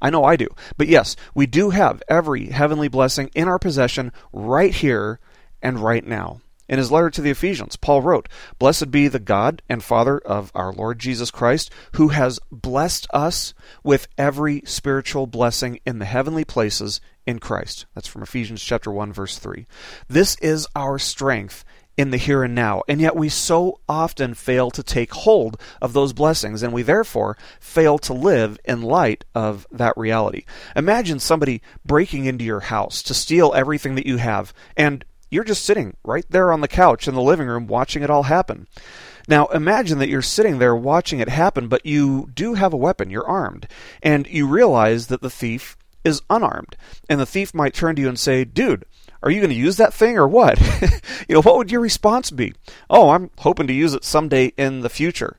I 0.00 0.08
know 0.08 0.24
I 0.24 0.36
do. 0.36 0.46
But 0.78 0.88
yes, 0.88 1.14
we 1.34 1.44
do 1.44 1.70
have 1.70 2.02
every 2.08 2.46
heavenly 2.46 2.88
blessing 2.88 3.30
in 3.34 3.48
our 3.48 3.58
possession 3.58 4.12
right 4.32 4.74
here 4.74 5.20
and 5.60 5.78
right 5.78 6.06
now. 6.06 6.40
In 6.70 6.78
his 6.78 6.90
letter 6.90 7.10
to 7.10 7.20
the 7.20 7.30
Ephesians, 7.30 7.76
Paul 7.76 8.00
wrote, 8.00 8.30
Blessed 8.58 8.90
be 8.90 9.08
the 9.08 9.18
God 9.18 9.60
and 9.68 9.84
Father 9.84 10.18
of 10.18 10.50
our 10.54 10.72
Lord 10.72 11.00
Jesus 11.00 11.30
Christ, 11.30 11.70
who 11.96 12.08
has 12.08 12.40
blessed 12.50 13.08
us 13.12 13.52
with 13.84 14.08
every 14.16 14.62
spiritual 14.64 15.26
blessing 15.26 15.80
in 15.84 15.98
the 15.98 16.06
heavenly 16.06 16.46
places 16.46 17.00
in 17.30 17.38
Christ. 17.38 17.86
That's 17.94 18.08
from 18.08 18.22
Ephesians 18.22 18.62
chapter 18.62 18.92
1 18.92 19.12
verse 19.12 19.38
3. 19.38 19.66
This 20.08 20.36
is 20.42 20.66
our 20.76 20.98
strength 20.98 21.64
in 21.96 22.10
the 22.10 22.16
here 22.16 22.42
and 22.42 22.54
now, 22.54 22.82
and 22.88 23.00
yet 23.00 23.14
we 23.14 23.28
so 23.28 23.78
often 23.88 24.32
fail 24.32 24.70
to 24.70 24.82
take 24.82 25.12
hold 25.12 25.60
of 25.82 25.92
those 25.92 26.12
blessings, 26.12 26.62
and 26.62 26.72
we 26.72 26.82
therefore 26.82 27.36
fail 27.60 27.98
to 27.98 28.14
live 28.14 28.58
in 28.64 28.80
light 28.80 29.24
of 29.34 29.66
that 29.70 29.96
reality. 29.96 30.44
Imagine 30.74 31.18
somebody 31.18 31.60
breaking 31.84 32.24
into 32.24 32.44
your 32.44 32.60
house 32.60 33.02
to 33.02 33.12
steal 33.12 33.52
everything 33.54 33.96
that 33.96 34.06
you 34.06 34.16
have, 34.16 34.54
and 34.76 35.04
you're 35.30 35.44
just 35.44 35.64
sitting 35.64 35.96
right 36.02 36.24
there 36.30 36.52
on 36.52 36.62
the 36.62 36.68
couch 36.68 37.06
in 37.06 37.14
the 37.14 37.22
living 37.22 37.46
room 37.46 37.66
watching 37.66 38.02
it 38.02 38.10
all 38.10 38.24
happen. 38.24 38.66
Now, 39.28 39.46
imagine 39.48 39.98
that 39.98 40.08
you're 40.08 40.22
sitting 40.22 40.58
there 40.58 40.74
watching 40.74 41.20
it 41.20 41.28
happen, 41.28 41.68
but 41.68 41.86
you 41.86 42.30
do 42.34 42.54
have 42.54 42.72
a 42.72 42.78
weapon, 42.78 43.10
you're 43.10 43.28
armed, 43.28 43.68
and 44.02 44.26
you 44.26 44.46
realize 44.46 45.08
that 45.08 45.20
the 45.20 45.30
thief 45.30 45.76
is 46.04 46.22
unarmed. 46.30 46.76
And 47.08 47.20
the 47.20 47.26
thief 47.26 47.54
might 47.54 47.74
turn 47.74 47.96
to 47.96 48.02
you 48.02 48.08
and 48.08 48.18
say, 48.18 48.44
Dude, 48.44 48.84
are 49.22 49.30
you 49.30 49.40
going 49.40 49.50
to 49.50 49.56
use 49.56 49.76
that 49.76 49.94
thing 49.94 50.16
or 50.16 50.26
what? 50.26 50.58
you 51.28 51.34
know, 51.34 51.42
what 51.42 51.56
would 51.56 51.70
your 51.70 51.80
response 51.80 52.30
be? 52.30 52.54
Oh, 52.88 53.10
I'm 53.10 53.30
hoping 53.38 53.66
to 53.66 53.72
use 53.72 53.94
it 53.94 54.04
someday 54.04 54.52
in 54.56 54.80
the 54.80 54.88
future. 54.88 55.36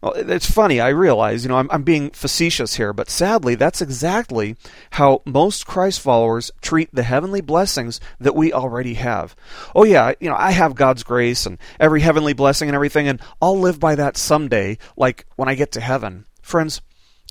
Well, 0.00 0.12
it's 0.12 0.48
funny, 0.48 0.80
I 0.80 0.90
realize, 0.90 1.42
you 1.42 1.48
know, 1.48 1.56
I'm, 1.56 1.68
I'm 1.72 1.82
being 1.82 2.10
facetious 2.10 2.76
here, 2.76 2.92
but 2.92 3.10
sadly, 3.10 3.56
that's 3.56 3.82
exactly 3.82 4.54
how 4.92 5.22
most 5.24 5.66
Christ 5.66 6.00
followers 6.00 6.52
treat 6.60 6.88
the 6.92 7.02
heavenly 7.02 7.40
blessings 7.40 7.98
that 8.20 8.36
we 8.36 8.52
already 8.52 8.94
have. 8.94 9.34
Oh, 9.74 9.82
yeah, 9.82 10.12
you 10.20 10.30
know, 10.30 10.36
I 10.36 10.52
have 10.52 10.76
God's 10.76 11.02
grace 11.02 11.46
and 11.46 11.58
every 11.80 12.00
heavenly 12.00 12.32
blessing 12.32 12.68
and 12.68 12.76
everything, 12.76 13.08
and 13.08 13.20
I'll 13.42 13.58
live 13.58 13.80
by 13.80 13.96
that 13.96 14.16
someday, 14.16 14.78
like 14.96 15.26
when 15.34 15.48
I 15.48 15.56
get 15.56 15.72
to 15.72 15.80
heaven. 15.80 16.26
Friends, 16.42 16.80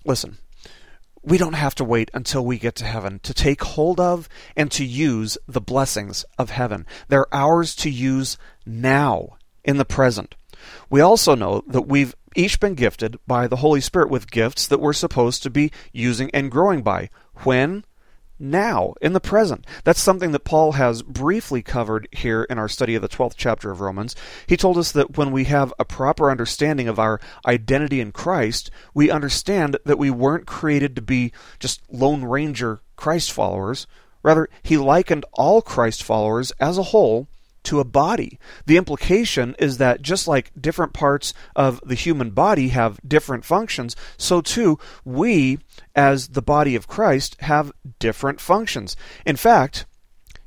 listen, 0.03 0.37
we 1.27 1.37
don't 1.37 1.53
have 1.53 1.75
to 1.75 1.83
wait 1.83 2.09
until 2.13 2.45
we 2.45 2.57
get 2.57 2.73
to 2.75 2.85
heaven 2.85 3.19
to 3.19 3.33
take 3.33 3.61
hold 3.61 3.99
of 3.99 4.29
and 4.55 4.71
to 4.71 4.85
use 4.85 5.37
the 5.45 5.59
blessings 5.59 6.23
of 6.37 6.51
heaven. 6.51 6.85
They're 7.09 7.33
ours 7.35 7.75
to 7.77 7.89
use 7.89 8.37
now, 8.65 9.37
in 9.65 9.75
the 9.75 9.83
present. 9.83 10.35
We 10.89 11.01
also 11.01 11.35
know 11.35 11.63
that 11.67 11.81
we've 11.81 12.15
each 12.33 12.61
been 12.61 12.75
gifted 12.75 13.19
by 13.27 13.47
the 13.47 13.57
Holy 13.57 13.81
Spirit 13.81 14.09
with 14.09 14.31
gifts 14.31 14.67
that 14.67 14.79
we're 14.79 14.93
supposed 14.93 15.43
to 15.43 15.49
be 15.49 15.71
using 15.91 16.31
and 16.33 16.49
growing 16.49 16.81
by. 16.81 17.09
When? 17.43 17.83
Now, 18.39 18.93
in 19.01 19.13
the 19.13 19.19
present. 19.19 19.65
That's 19.83 19.99
something 19.99 20.31
that 20.31 20.43
Paul 20.43 20.73
has 20.73 21.01
briefly 21.01 21.63
covered 21.63 22.07
here 22.11 22.43
in 22.43 22.59
our 22.59 22.69
study 22.69 22.93
of 22.93 23.01
the 23.01 23.09
12th 23.09 23.33
chapter 23.35 23.71
of 23.71 23.81
Romans. 23.81 24.15
He 24.45 24.55
told 24.55 24.77
us 24.77 24.91
that 24.91 25.17
when 25.17 25.31
we 25.31 25.45
have 25.45 25.73
a 25.79 25.85
proper 25.85 26.29
understanding 26.29 26.87
of 26.87 26.99
our 26.99 27.19
identity 27.47 27.99
in 27.99 28.11
Christ, 28.11 28.69
we 28.93 29.09
understand 29.09 29.77
that 29.85 29.97
we 29.97 30.11
weren't 30.11 30.45
created 30.45 30.95
to 30.95 31.01
be 31.01 31.31
just 31.59 31.81
Lone 31.91 32.23
Ranger 32.23 32.81
Christ 32.95 33.31
followers. 33.31 33.87
Rather, 34.21 34.49
he 34.61 34.77
likened 34.77 35.25
all 35.33 35.61
Christ 35.61 36.03
followers 36.03 36.51
as 36.59 36.77
a 36.77 36.83
whole 36.83 37.27
to 37.67 37.79
a 37.81 37.85
body. 37.85 38.39
The 38.65 38.77
implication 38.77 39.55
is 39.59 39.77
that 39.77 40.01
just 40.01 40.27
like 40.27 40.51
different 40.59 40.93
parts 40.93 41.33
of 41.55 41.81
the 41.85 41.95
human 41.95 42.31
body 42.31 42.69
have 42.69 42.99
different 43.05 43.43
functions, 43.43 43.95
so 44.17 44.39
too 44.41 44.79
we, 45.03 45.59
as 45.95 46.29
the 46.29 46.41
body 46.41 46.75
of 46.75 46.87
Christ, 46.87 47.35
have 47.41 47.73
different 47.99 48.39
functions. 48.39 48.95
In 49.25 49.35
fact, 49.35 49.85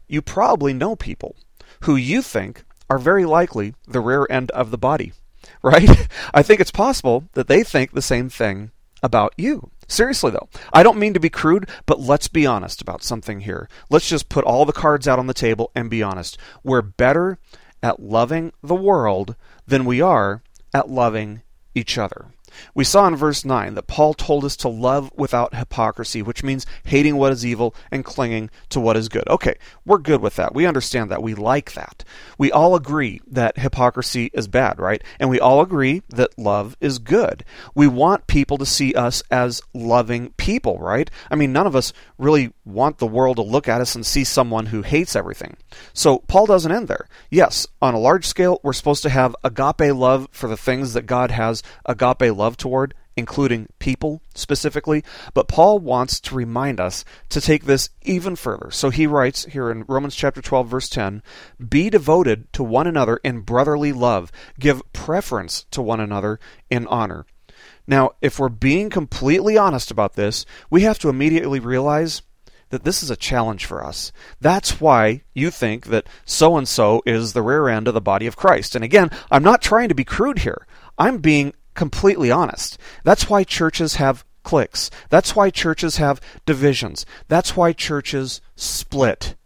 you 0.09 0.23
probably 0.23 0.73
know 0.73 0.97
people 0.97 1.37
who 1.83 1.95
you 1.95 2.23
think 2.23 2.65
are 2.89 2.99
very 2.99 3.27
likely 3.27 3.75
the 3.87 4.01
rear 4.01 4.27
end 4.31 4.51
of 4.53 4.71
the 4.71 4.79
body, 4.79 5.13
right? 5.63 6.09
I 6.33 6.43
think 6.43 6.61
it's 6.61 6.71
possible 6.71 7.29
that 7.35 7.49
they 7.49 7.63
think 7.63 7.93
the 7.93 8.03
same 8.03 8.31
thing 8.31 8.71
about 9.03 9.35
you. 9.37 9.71
Seriously, 9.91 10.31
though, 10.31 10.49
I 10.73 10.85
don't 10.85 11.01
mean 11.01 11.15
to 11.15 11.21
be 11.21 11.29
crude, 11.29 11.69
but 11.85 11.99
let's 11.99 12.29
be 12.29 12.47
honest 12.47 12.81
about 12.81 13.03
something 13.03 13.41
here. 13.41 13.69
Let's 13.91 14.09
just 14.09 14.29
put 14.29 14.45
all 14.45 14.65
the 14.65 14.73
cards 14.73 15.09
out 15.09 15.19
on 15.19 15.27
the 15.27 15.35
table 15.35 15.73
and 15.75 15.91
be 15.91 16.01
honest. 16.01 16.39
We're 16.63 16.81
better 16.81 17.39
at 17.83 17.99
loving 17.99 18.53
the 18.63 18.77
world 18.77 19.35
than 19.67 19.85
we 19.85 20.01
are 20.01 20.45
at 20.73 20.89
loving 20.89 21.43
each 21.75 21.99
other. 21.99 22.27
We 22.75 22.85
saw 22.85 23.07
in 23.07 23.17
verse 23.17 23.45
9 23.45 23.75
that 23.75 23.87
Paul 23.87 24.15
told 24.15 24.45
us 24.45 24.57
to 24.57 24.69
love 24.69 25.11
without 25.15 25.55
hypocrisy, 25.55 26.23
which 26.23 26.43
means 26.43 26.67
hating 26.85 27.17
what 27.17 27.33
is 27.33 27.47
evil 27.47 27.75
and 27.91 28.05
clinging 28.05 28.51
to 28.71 28.81
what 28.81 28.97
is 28.97 29.09
good. 29.09 29.29
Okay, 29.29 29.57
we're 29.85 29.99
good 29.99 30.21
with 30.21 30.37
that. 30.37 30.55
We 30.55 30.67
understand 30.67 31.11
that. 31.11 31.23
We 31.23 31.35
like 31.35 31.73
that. 31.75 32.05
We 32.39 32.53
all 32.53 32.75
agree 32.75 33.21
that 33.29 33.59
hypocrisy 33.59 34.31
is 34.33 34.49
bad, 34.49 34.79
right? 34.79 35.03
And 35.19 35.31
we 35.31 35.41
all 35.41 35.61
agree 35.61 36.03
that 36.09 36.39
love 36.39 36.77
is 36.81 36.99
good. 36.99 37.45
We 37.75 37.87
want 37.87 38.27
people 38.27 38.59
to 38.59 38.67
see 38.67 38.95
us 38.95 39.23
as 39.31 39.63
loving 39.75 40.31
people, 40.37 40.79
right? 40.79 41.11
I 41.31 41.37
mean, 41.37 41.53
none 41.53 41.67
of 41.67 41.77
us 41.77 41.93
really 42.19 42.53
want 42.65 42.99
the 42.99 43.07
world 43.07 43.37
to 43.37 43.43
look 43.43 43.69
at 43.69 43.81
us 43.81 43.95
and 43.95 44.05
see 44.05 44.25
someone 44.25 44.67
who 44.67 44.83
hates 44.83 45.17
everything. 45.17 45.57
So 45.93 46.19
Paul 46.19 46.47
doesn't 46.47 46.73
end 46.73 46.89
there. 46.89 47.09
Yes, 47.31 47.67
on 47.83 47.95
a 47.95 47.99
large 47.99 48.27
scale, 48.27 48.61
we're 48.63 48.73
supposed 48.73 49.03
to 49.03 49.11
have 49.11 49.37
agape 49.45 49.95
love 49.95 50.29
for 50.31 50.49
the 50.49 50.57
things 50.57 50.95
that 50.95 51.07
God 51.07 51.31
has 51.31 51.63
agape 51.85 52.35
love 52.35 52.40
toward, 52.57 52.95
including 53.17 53.69
people 53.79 54.23
specifically. 54.35 55.05
But 55.35 55.49
Paul 55.49 55.79
wants 55.79 56.21
to 56.21 56.35
remind 56.35 56.81
us 56.81 57.05
to 57.29 57.41
take 57.41 57.65
this 57.65 57.91
even 58.03 58.37
further. 58.37 58.71
So 58.71 58.91
he 58.91 59.07
writes 59.07 59.45
here 59.47 59.71
in 59.71 59.85
Romans 59.89 60.15
chapter 60.15 60.41
12 60.41 60.69
verse 60.69 60.89
10, 60.89 61.23
"Be 61.69 61.91
devoted 61.91 62.53
to 62.55 62.63
one 62.63 62.87
another 62.87 63.19
in 63.23 63.41
brotherly 63.41 63.93
love, 63.93 64.33
give 64.59 64.83
preference 64.93 65.67
to 65.71 65.83
one 65.83 66.01
another 66.01 66.41
in 66.71 66.87
honor." 66.87 67.27
Now, 67.87 68.13
if 68.21 68.39
we're 68.39 68.49
being 68.49 68.91
completely 68.91 69.59
honest 69.59 69.91
about 69.91 70.15
this, 70.15 70.47
we 70.71 70.83
have 70.83 70.99
to 71.01 71.09
immediately 71.09 71.61
realize 71.61 72.23
that 72.71 72.85
this 72.85 73.03
is 73.03 73.11
a 73.11 73.17
challenge 73.17 73.67
for 73.67 73.85
us. 73.85 74.13
That's 74.41 74.81
why 74.81 75.23
you 75.35 75.51
think 75.51 75.87
that 75.87 76.07
so 76.25 76.57
and 76.57 76.69
so 76.69 77.03
is 77.05 77.33
the 77.33 77.43
rear 77.43 77.69
end 77.69 77.89
of 77.89 77.95
the 77.95 78.01
body 78.01 78.27
of 78.27 78.37
Christ. 78.37 78.75
And 78.75 78.85
again, 78.85 79.11
I'm 79.31 79.43
not 79.43 79.61
trying 79.61 79.89
to 79.89 79.95
be 79.95 80.05
crude 80.05 80.41
here. 80.41 80.67
I'm 80.97 81.19
being 81.19 81.53
completely 81.75 82.31
honest. 82.31 82.79
That's 83.05 83.29
why 83.29 83.45
churches 83.45 83.97
have 83.97 84.25
cliques. 84.43 84.91
That's 85.09 85.37
why 85.37 85.51
churches 85.51 85.97
have 85.97 86.21
divisions. 86.47 87.07
That's 87.29 87.57
why 87.57 87.73
churches 87.73 88.41
split 88.57 89.37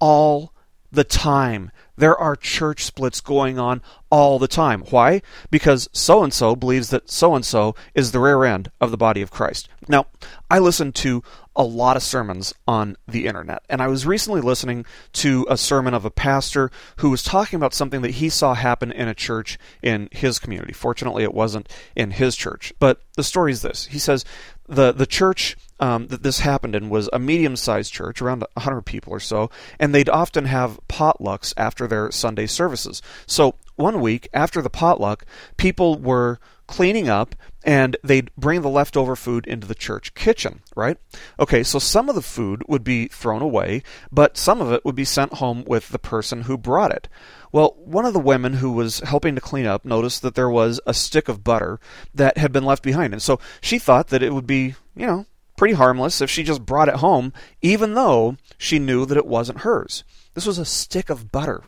all 0.00 0.52
the 0.92 1.04
time. 1.04 1.70
There 1.96 2.16
are 2.16 2.34
church 2.34 2.84
splits 2.84 3.20
going 3.20 3.58
on 3.58 3.82
all 4.10 4.38
the 4.38 4.48
time. 4.48 4.82
Why? 4.90 5.22
Because 5.50 5.88
so 5.92 6.22
and 6.22 6.32
so 6.32 6.56
believes 6.56 6.90
that 6.90 7.10
so 7.10 7.34
and 7.34 7.44
so 7.44 7.74
is 7.94 8.12
the 8.12 8.20
rear 8.20 8.44
end 8.44 8.70
of 8.80 8.90
the 8.90 8.96
body 8.96 9.22
of 9.22 9.30
Christ. 9.30 9.68
Now, 9.88 10.06
I 10.50 10.58
listen 10.58 10.92
to 10.92 11.22
a 11.56 11.62
lot 11.62 11.96
of 11.96 12.02
sermons 12.02 12.54
on 12.66 12.96
the 13.08 13.26
internet, 13.26 13.62
and 13.68 13.82
I 13.82 13.88
was 13.88 14.06
recently 14.06 14.40
listening 14.40 14.84
to 15.14 15.46
a 15.50 15.56
sermon 15.56 15.94
of 15.94 16.04
a 16.04 16.10
pastor 16.10 16.70
who 16.96 17.10
was 17.10 17.22
talking 17.22 17.56
about 17.56 17.74
something 17.74 18.02
that 18.02 18.12
he 18.12 18.28
saw 18.28 18.54
happen 18.54 18.92
in 18.92 19.08
a 19.08 19.14
church 19.14 19.58
in 19.82 20.08
his 20.12 20.38
community. 20.38 20.72
Fortunately, 20.72 21.22
it 21.22 21.34
wasn't 21.34 21.68
in 21.96 22.12
his 22.12 22.36
church, 22.36 22.72
but 22.78 23.02
the 23.16 23.24
story 23.24 23.52
is 23.52 23.62
this. 23.62 23.86
He 23.86 23.98
says 23.98 24.24
the 24.68 24.92
the 24.92 25.06
church 25.06 25.56
um, 25.80 26.06
that 26.08 26.22
this 26.22 26.40
happened 26.40 26.76
in 26.76 26.90
was 26.90 27.08
a 27.12 27.18
medium 27.18 27.56
sized 27.56 27.92
church, 27.92 28.22
around 28.22 28.44
100 28.54 28.82
people 28.82 29.12
or 29.12 29.20
so, 29.20 29.50
and 29.78 29.94
they'd 29.94 30.08
often 30.08 30.44
have 30.44 30.78
potlucks 30.88 31.52
after 31.56 31.86
their 31.86 32.10
Sunday 32.10 32.46
services. 32.46 33.02
So 33.26 33.56
one 33.80 34.00
week 34.00 34.28
after 34.32 34.62
the 34.62 34.70
potluck, 34.70 35.24
people 35.56 35.98
were 35.98 36.38
cleaning 36.70 37.08
up 37.08 37.34
and 37.64 37.96
they'd 38.04 38.32
bring 38.36 38.62
the 38.62 38.68
leftover 38.68 39.16
food 39.16 39.44
into 39.46 39.66
the 39.66 39.74
church 39.74 40.14
kitchen, 40.14 40.60
right? 40.76 40.96
Okay, 41.38 41.62
so 41.62 41.78
some 41.78 42.08
of 42.08 42.14
the 42.14 42.22
food 42.22 42.62
would 42.68 42.84
be 42.84 43.08
thrown 43.08 43.42
away, 43.42 43.82
but 44.12 44.36
some 44.36 44.60
of 44.60 44.72
it 44.72 44.84
would 44.84 44.94
be 44.94 45.04
sent 45.04 45.34
home 45.34 45.64
with 45.66 45.88
the 45.88 45.98
person 45.98 46.42
who 46.42 46.56
brought 46.56 46.92
it. 46.92 47.08
Well, 47.52 47.74
one 47.76 48.06
of 48.06 48.12
the 48.12 48.20
women 48.20 48.54
who 48.54 48.70
was 48.70 49.00
helping 49.00 49.34
to 49.34 49.40
clean 49.40 49.66
up 49.66 49.84
noticed 49.84 50.22
that 50.22 50.36
there 50.36 50.48
was 50.48 50.80
a 50.86 50.94
stick 50.94 51.28
of 51.28 51.42
butter 51.42 51.80
that 52.14 52.38
had 52.38 52.52
been 52.52 52.64
left 52.64 52.84
behind, 52.84 53.12
and 53.12 53.22
so 53.22 53.40
she 53.60 53.78
thought 53.78 54.08
that 54.08 54.22
it 54.22 54.32
would 54.32 54.46
be, 54.46 54.76
you 54.94 55.06
know, 55.06 55.26
pretty 55.56 55.74
harmless 55.74 56.20
if 56.20 56.30
she 56.30 56.42
just 56.44 56.64
brought 56.64 56.88
it 56.88 56.96
home, 56.96 57.32
even 57.60 57.94
though 57.94 58.36
she 58.56 58.78
knew 58.78 59.04
that 59.04 59.18
it 59.18 59.26
wasn't 59.26 59.60
hers. 59.60 60.04
This 60.34 60.46
was 60.46 60.58
a 60.58 60.64
stick 60.64 61.10
of 61.10 61.32
butter. 61.32 61.64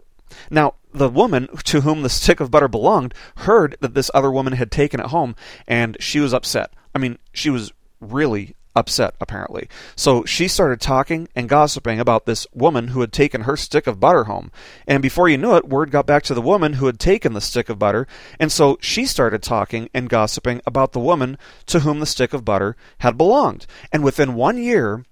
Now, 0.51 0.75
the 0.93 1.09
woman 1.09 1.49
to 1.65 1.81
whom 1.83 2.03
the 2.03 2.09
stick 2.09 2.41
of 2.41 2.51
butter 2.51 2.69
belonged 2.69 3.15
heard 3.39 3.77
that 3.81 3.95
this 3.95 4.11
other 4.15 4.31
woman 4.31 4.55
had 4.55 4.71
taken 4.71 5.01
it 5.01 5.07
home, 5.07 5.35
and 5.67 5.97
she 6.01 6.21
was 6.21 6.35
upset. 6.35 6.73
I 6.95 6.99
mean, 6.99 7.19
she 7.33 7.51
was 7.51 7.73
really 8.01 8.55
upset, 8.75 9.15
apparently. 9.21 9.69
So 9.97 10.25
she 10.25 10.49
started 10.49 10.81
talking 10.81 11.29
and 11.35 11.49
gossiping 11.49 12.01
about 12.01 12.27
this 12.27 12.47
woman 12.53 12.89
who 12.89 13.01
had 13.01 13.13
taken 13.13 13.43
her 13.43 13.57
stick 13.57 13.87
of 13.87 14.01
butter 14.01 14.25
home. 14.25 14.51
And 14.87 15.03
before 15.03 15.29
you 15.29 15.37
knew 15.37 15.57
it, 15.57 15.69
word 15.69 15.91
got 15.91 16.07
back 16.07 16.23
to 16.25 16.35
the 16.35 16.43
woman 16.43 16.75
who 16.75 16.87
had 16.87 16.99
taken 16.99 17.33
the 17.33 17.41
stick 17.41 17.69
of 17.69 17.79
butter. 17.79 18.07
And 18.39 18.51
so 18.51 18.79
she 18.81 19.05
started 19.05 19.43
talking 19.43 19.89
and 19.95 20.09
gossiping 20.09 20.61
about 20.67 20.93
the 20.93 21.01
woman 21.01 21.39
to 21.67 21.81
whom 21.81 22.01
the 22.01 22.07
stick 22.07 22.33
of 22.33 22.45
butter 22.45 22.77
had 22.99 23.19
belonged. 23.19 23.67
And 23.93 24.03
within 24.03 24.35
one 24.35 24.59
year, 24.59 25.05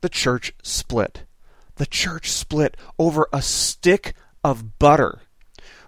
the 0.00 0.08
church 0.08 0.52
split. 0.62 1.24
The 1.76 1.86
church 1.86 2.30
split 2.30 2.76
over 2.98 3.28
a 3.32 3.42
stick 3.42 4.14
of 4.44 4.78
butter. 4.78 5.22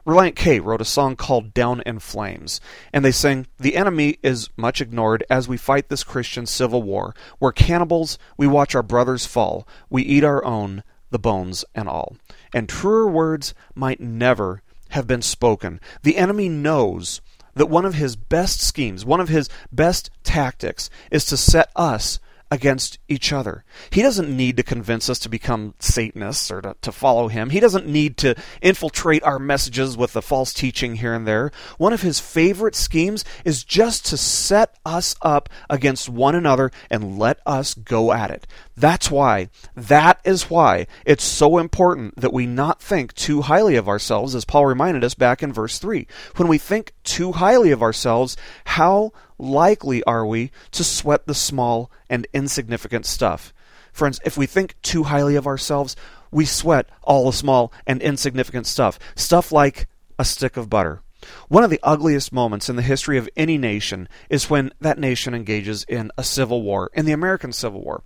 Relient 0.06 0.36
K 0.36 0.60
wrote 0.60 0.80
a 0.80 0.84
song 0.84 1.16
called 1.16 1.52
Down 1.52 1.82
in 1.84 1.98
Flames, 1.98 2.60
and 2.92 3.04
they 3.04 3.10
sing, 3.10 3.46
The 3.58 3.76
enemy 3.76 4.18
is 4.22 4.48
much 4.56 4.80
ignored 4.80 5.25
as 5.28 5.48
we 5.48 5.56
fight 5.56 5.88
this 5.88 6.04
Christian 6.04 6.46
civil 6.46 6.82
war. 6.82 7.14
We're 7.38 7.52
cannibals, 7.52 8.16
we 8.36 8.46
watch 8.46 8.75
our 8.75 8.84
brothers 8.84 9.26
fall, 9.26 9.66
we 9.90 10.02
eat 10.02 10.25
our 10.25 10.44
own, 10.44 10.84
the 11.10 11.18
bones 11.18 11.64
and 11.75 11.88
all. 11.88 12.16
And 12.54 12.68
truer 12.68 13.06
words 13.08 13.52
might 13.75 14.00
never 14.00 14.62
have 14.90 15.06
been 15.06 15.22
spoken. 15.22 15.80
The 16.02 16.16
enemy 16.16 16.48
knows 16.48 17.20
that 17.54 17.66
one 17.66 17.84
of 17.84 17.94
his 17.94 18.16
best 18.16 18.60
schemes, 18.60 19.04
one 19.04 19.20
of 19.20 19.28
his 19.28 19.48
best 19.72 20.10
tactics, 20.22 20.88
is 21.10 21.25
to 21.26 21.36
set 21.36 21.70
us 21.75 22.20
against 22.50 22.98
each 23.08 23.32
other. 23.32 23.64
He 23.90 24.02
doesn't 24.02 24.34
need 24.34 24.56
to 24.56 24.62
convince 24.62 25.10
us 25.10 25.18
to 25.20 25.28
become 25.28 25.74
Satanists 25.80 26.50
or 26.50 26.62
to, 26.62 26.76
to 26.80 26.92
follow 26.92 27.28
him. 27.28 27.50
He 27.50 27.60
doesn't 27.60 27.86
need 27.86 28.16
to 28.18 28.36
infiltrate 28.62 29.22
our 29.24 29.38
messages 29.38 29.96
with 29.96 30.12
the 30.12 30.22
false 30.22 30.52
teaching 30.52 30.96
here 30.96 31.12
and 31.12 31.26
there. 31.26 31.50
One 31.78 31.92
of 31.92 32.02
his 32.02 32.20
favorite 32.20 32.76
schemes 32.76 33.24
is 33.44 33.64
just 33.64 34.06
to 34.06 34.16
set 34.16 34.76
us 34.84 35.16
up 35.22 35.48
against 35.68 36.08
one 36.08 36.34
another 36.34 36.70
and 36.88 37.18
let 37.18 37.40
us 37.44 37.74
go 37.74 38.12
at 38.12 38.30
it. 38.30 38.46
That's 38.76 39.10
why, 39.10 39.48
that 39.74 40.20
is 40.24 40.50
why 40.50 40.86
it's 41.04 41.24
so 41.24 41.58
important 41.58 42.16
that 42.16 42.32
we 42.32 42.46
not 42.46 42.80
think 42.80 43.14
too 43.14 43.42
highly 43.42 43.76
of 43.76 43.88
ourselves, 43.88 44.34
as 44.34 44.44
Paul 44.44 44.66
reminded 44.66 45.02
us 45.02 45.14
back 45.14 45.42
in 45.42 45.52
verse 45.52 45.78
3. 45.78 46.06
When 46.36 46.48
we 46.48 46.58
think 46.58 46.92
too 47.02 47.32
highly 47.32 47.70
of 47.70 47.82
ourselves, 47.82 48.36
how 48.66 49.12
likely 49.38 50.02
are 50.04 50.26
we 50.26 50.50
to 50.72 50.84
sweat 50.84 51.26
the 51.26 51.34
small 51.34 51.90
and 52.08 52.26
insignificant 52.32 53.06
stuff? 53.06 53.52
Friends, 53.92 54.20
if 54.24 54.36
we 54.36 54.46
think 54.46 54.80
too 54.82 55.04
highly 55.04 55.36
of 55.36 55.46
ourselves, 55.46 55.96
we 56.30 56.44
sweat 56.44 56.88
all 57.02 57.26
the 57.26 57.32
small 57.32 57.72
and 57.86 58.02
insignificant 58.02 58.66
stuff. 58.66 58.98
Stuff 59.14 59.52
like 59.52 59.88
a 60.18 60.24
stick 60.24 60.56
of 60.56 60.68
butter. 60.68 61.00
One 61.48 61.64
of 61.64 61.70
the 61.70 61.80
ugliest 61.82 62.32
moments 62.32 62.68
in 62.68 62.76
the 62.76 62.82
history 62.82 63.18
of 63.18 63.28
any 63.36 63.58
nation 63.58 64.08
is 64.28 64.50
when 64.50 64.72
that 64.80 64.98
nation 64.98 65.34
engages 65.34 65.84
in 65.88 66.10
a 66.18 66.22
civil 66.22 66.62
war, 66.62 66.90
in 66.92 67.06
the 67.06 67.12
American 67.12 67.52
Civil 67.52 67.82
War 67.82 68.02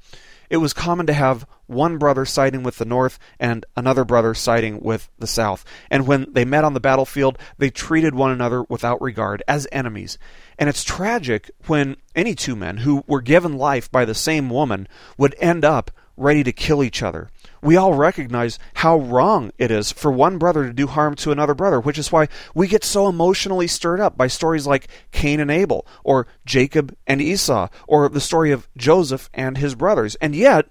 it 0.51 0.57
was 0.59 0.73
common 0.73 1.07
to 1.07 1.13
have 1.13 1.47
one 1.67 1.97
brother 1.97 2.25
siding 2.25 2.65
with 2.65 2.79
the 2.79 2.85
North 2.85 3.19
and 3.39 3.65
another 3.77 4.05
brother 4.05 4.35
siding 4.35 4.81
with 4.81 5.09
the 5.19 5.27
South. 5.29 5.65
And 5.89 6.07
when 6.07 6.27
they 6.33 6.45
met 6.45 6.65
on 6.65 6.75
the 6.75 6.81
battlefield, 6.81 7.39
they 7.57 7.71
treated 7.71 8.15
one 8.15 8.33
another 8.33 8.65
without 8.65 9.01
regard, 9.01 9.43
as 9.47 9.69
enemies. 9.71 10.19
And 10.59 10.69
it's 10.69 10.83
tragic 10.83 11.51
when 11.67 11.97
any 12.17 12.35
two 12.35 12.57
men 12.57 12.79
who 12.79 13.05
were 13.07 13.23
given 13.23 13.57
life 13.57 13.91
by 13.91 14.05
the 14.05 14.15
same 14.15 14.51
woman 14.51 14.89
would 15.17 15.37
end 15.39 15.65
up 15.65 15.93
ready 16.17 16.43
to 16.43 16.53
kill 16.53 16.83
each 16.83 17.03
other 17.03 17.31
we 17.63 17.77
all 17.77 17.95
recognize 17.95 18.59
how 18.75 18.99
wrong 18.99 19.53
it 19.59 19.71
is 19.71 19.93
for 19.93 20.11
one 20.11 20.39
brother 20.39 20.67
to 20.67 20.73
do 20.73 20.87
harm 20.87 21.15
to 21.17 21.33
another 21.33 21.55
brother, 21.55 21.81
which 21.81 21.99
is 21.99 22.11
why 22.11 22.29
we 22.55 22.67
get 22.67 22.85
so 22.85 23.09
emotionally 23.09 23.67
stirred 23.67 24.01
up 24.01 24.17
by 24.17 24.27
stories 24.27 24.67
like 24.67 24.89
Cain 25.13 25.41
and 25.41 25.51
Abel, 25.51 25.87
or 26.05 26.27
Jacob 26.45 26.97
and 27.07 27.21
Esau, 27.21 27.69
or 27.87 28.09
the 28.09 28.21
story 28.21 28.51
of 28.51 28.69
Joseph 28.77 29.29
and 29.35 29.59
his 29.59 29.75
brothers. 29.75 30.17
And 30.17 30.35
yet, 30.35 30.69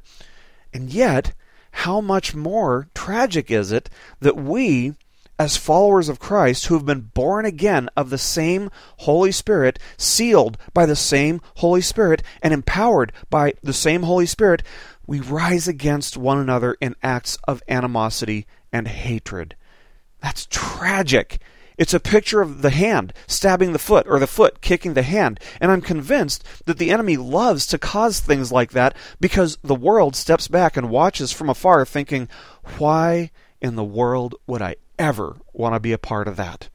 and 0.74 0.89
yet, 0.89 1.34
how 1.72 2.01
much 2.01 2.36
more 2.36 2.88
tragic 2.96 3.51
is 3.51 3.72
it 3.72 3.89
that 4.19 4.36
we, 4.36 4.96
as 5.38 5.55
followers 5.55 6.10
of 6.10 6.19
Christ 6.19 6.65
who 6.65 6.74
have 6.74 6.86
been 6.86 7.12
born 7.13 7.46
again 7.46 7.89
of 7.96 8.10
the 8.10 8.17
same 8.17 8.69
Holy 8.98 9.31
Spirit, 9.31 9.79
sealed 9.98 10.58
by 10.74 10.86
the 10.86 10.96
same 10.96 11.41
Holy 11.58 11.81
Spirit, 11.81 12.22
and 12.41 12.53
empowered 12.53 13.13
by 13.29 13.53
the 13.63 13.74
same 13.74 14.03
Holy 14.03 14.25
Spirit, 14.25 14.63
we 15.09 15.19
rise 15.19 15.67
against 15.67 16.17
one 16.17 16.37
another 16.37 16.77
in 16.79 16.95
acts 17.01 17.35
of 17.47 17.63
animosity 17.67 18.45
and 18.71 18.87
hatred. 18.87 19.55
That's 20.21 20.45
tragic. 20.51 21.41
It's 21.79 21.95
a 21.95 21.99
picture 21.99 22.41
of 22.41 22.61
the 22.61 22.69
hand 22.69 23.11
stabbing 23.25 23.73
the 23.73 23.79
foot, 23.79 24.05
or 24.07 24.19
the 24.19 24.27
foot 24.27 24.61
kicking 24.61 24.93
the 24.93 25.01
hand. 25.01 25.39
And 25.59 25.71
I'm 25.71 25.81
convinced 25.81 26.43
that 26.65 26.77
the 26.77 26.91
enemy 26.91 27.17
loves 27.17 27.65
to 27.67 27.79
cause 27.79 28.19
things 28.19 28.51
like 28.51 28.69
that 28.73 28.95
because 29.19 29.57
the 29.63 29.73
world 29.73 30.15
steps 30.15 30.47
back 30.47 30.77
and 30.77 30.91
watches 30.91 31.31
from 31.31 31.49
afar, 31.49 31.85
thinking, 31.85 32.29
why 32.77 33.31
in 33.59 33.75
the 33.75 33.83
world 33.83 34.35
would 34.45 34.61
I 34.61 34.75
ever 34.99 35.37
want 35.53 35.73
to 35.73 35.79
be 35.79 35.91
a 35.91 35.97
part 35.97 36.27
of 36.27 36.35
that? 36.35 36.69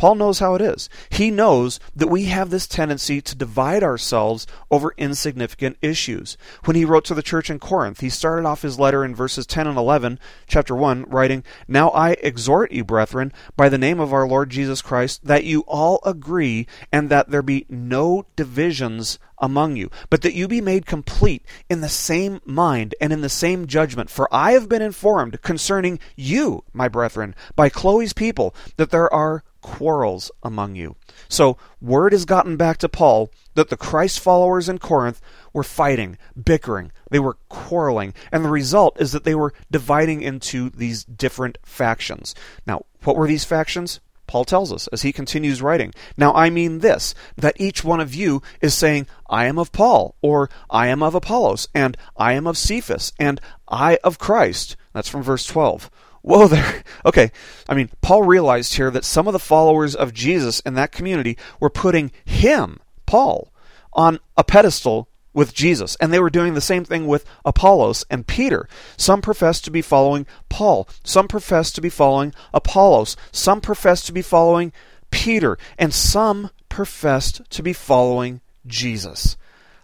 Paul 0.00 0.14
knows 0.14 0.38
how 0.38 0.54
it 0.54 0.62
is. 0.62 0.88
He 1.10 1.30
knows 1.30 1.78
that 1.94 2.08
we 2.08 2.24
have 2.24 2.48
this 2.48 2.66
tendency 2.66 3.20
to 3.20 3.36
divide 3.36 3.82
ourselves 3.82 4.46
over 4.70 4.94
insignificant 4.96 5.76
issues. 5.82 6.38
When 6.64 6.74
he 6.74 6.86
wrote 6.86 7.04
to 7.04 7.14
the 7.14 7.22
church 7.22 7.50
in 7.50 7.58
Corinth, 7.58 8.00
he 8.00 8.08
started 8.08 8.46
off 8.46 8.62
his 8.62 8.78
letter 8.78 9.04
in 9.04 9.14
verses 9.14 9.46
10 9.46 9.66
and 9.66 9.76
11, 9.76 10.18
chapter 10.46 10.74
1, 10.74 11.02
writing, 11.02 11.44
Now 11.68 11.90
I 11.90 12.12
exhort 12.12 12.72
you, 12.72 12.82
brethren, 12.82 13.30
by 13.58 13.68
the 13.68 13.76
name 13.76 14.00
of 14.00 14.14
our 14.14 14.26
Lord 14.26 14.48
Jesus 14.48 14.80
Christ, 14.80 15.26
that 15.26 15.44
you 15.44 15.64
all 15.66 16.00
agree 16.02 16.66
and 16.90 17.10
that 17.10 17.28
there 17.28 17.42
be 17.42 17.66
no 17.68 18.24
divisions 18.36 19.18
among 19.40 19.76
you, 19.76 19.90
but 20.08 20.22
that 20.22 20.34
you 20.34 20.48
be 20.48 20.60
made 20.60 20.86
complete 20.86 21.44
in 21.68 21.80
the 21.80 21.88
same 21.88 22.40
mind 22.44 22.94
and 23.00 23.12
in 23.12 23.20
the 23.20 23.28
same 23.28 23.66
judgment. 23.66 24.10
For 24.10 24.28
I 24.32 24.52
have 24.52 24.68
been 24.68 24.82
informed 24.82 25.42
concerning 25.42 25.98
you, 26.16 26.64
my 26.72 26.88
brethren, 26.88 27.34
by 27.56 27.68
Chloe's 27.68 28.12
people, 28.12 28.54
that 28.76 28.90
there 28.90 29.12
are 29.12 29.44
quarrels 29.60 30.30
among 30.42 30.74
you. 30.74 30.96
So, 31.28 31.56
word 31.80 32.12
has 32.12 32.24
gotten 32.24 32.56
back 32.56 32.78
to 32.78 32.88
Paul 32.88 33.30
that 33.54 33.68
the 33.68 33.76
Christ 33.76 34.20
followers 34.20 34.68
in 34.68 34.78
Corinth 34.78 35.20
were 35.52 35.62
fighting, 35.62 36.16
bickering, 36.42 36.92
they 37.10 37.18
were 37.18 37.36
quarreling, 37.48 38.14
and 38.32 38.44
the 38.44 38.50
result 38.50 39.00
is 39.00 39.12
that 39.12 39.24
they 39.24 39.34
were 39.34 39.52
dividing 39.70 40.22
into 40.22 40.70
these 40.70 41.04
different 41.04 41.58
factions. 41.62 42.34
Now, 42.66 42.84
what 43.04 43.16
were 43.16 43.26
these 43.26 43.44
factions? 43.44 44.00
Paul 44.30 44.44
tells 44.44 44.72
us 44.72 44.86
as 44.92 45.02
he 45.02 45.12
continues 45.12 45.60
writing. 45.60 45.92
Now 46.16 46.32
I 46.32 46.50
mean 46.50 46.78
this, 46.78 47.16
that 47.36 47.60
each 47.60 47.82
one 47.82 47.98
of 47.98 48.14
you 48.14 48.42
is 48.60 48.74
saying, 48.74 49.08
I 49.28 49.46
am 49.46 49.58
of 49.58 49.72
Paul, 49.72 50.14
or 50.22 50.48
I 50.70 50.86
am 50.86 51.02
of 51.02 51.16
Apollos, 51.16 51.66
and 51.74 51.96
I 52.16 52.34
am 52.34 52.46
of 52.46 52.56
Cephas, 52.56 53.12
and 53.18 53.40
I 53.66 53.98
of 54.04 54.20
Christ. 54.20 54.76
That's 54.92 55.08
from 55.08 55.24
verse 55.24 55.44
12. 55.46 55.90
Whoa 56.22 56.46
there. 56.46 56.84
Okay. 57.04 57.32
I 57.68 57.74
mean, 57.74 57.90
Paul 58.02 58.22
realized 58.22 58.74
here 58.74 58.92
that 58.92 59.04
some 59.04 59.26
of 59.26 59.32
the 59.32 59.40
followers 59.40 59.96
of 59.96 60.14
Jesus 60.14 60.60
in 60.60 60.74
that 60.74 60.92
community 60.92 61.36
were 61.58 61.68
putting 61.68 62.12
him, 62.24 62.78
Paul, 63.06 63.52
on 63.92 64.20
a 64.36 64.44
pedestal 64.44 65.08
with 65.40 65.54
Jesus. 65.54 65.96
And 65.96 66.12
they 66.12 66.20
were 66.20 66.28
doing 66.28 66.52
the 66.52 66.60
same 66.60 66.84
thing 66.84 67.06
with 67.06 67.24
Apollos 67.46 68.04
and 68.10 68.26
Peter. 68.26 68.68
Some 68.98 69.22
professed 69.22 69.64
to 69.64 69.70
be 69.70 69.80
following 69.80 70.26
Paul. 70.50 70.86
Some 71.02 71.28
professed 71.28 71.74
to 71.76 71.80
be 71.80 71.88
following 71.88 72.34
Apollos. 72.52 73.16
Some 73.32 73.62
professed 73.62 74.04
to 74.06 74.12
be 74.12 74.20
following 74.20 74.70
Peter. 75.10 75.56
And 75.78 75.94
some 75.94 76.50
professed 76.68 77.40
to 77.52 77.62
be 77.62 77.72
following 77.72 78.42
Jesus. 78.66 79.38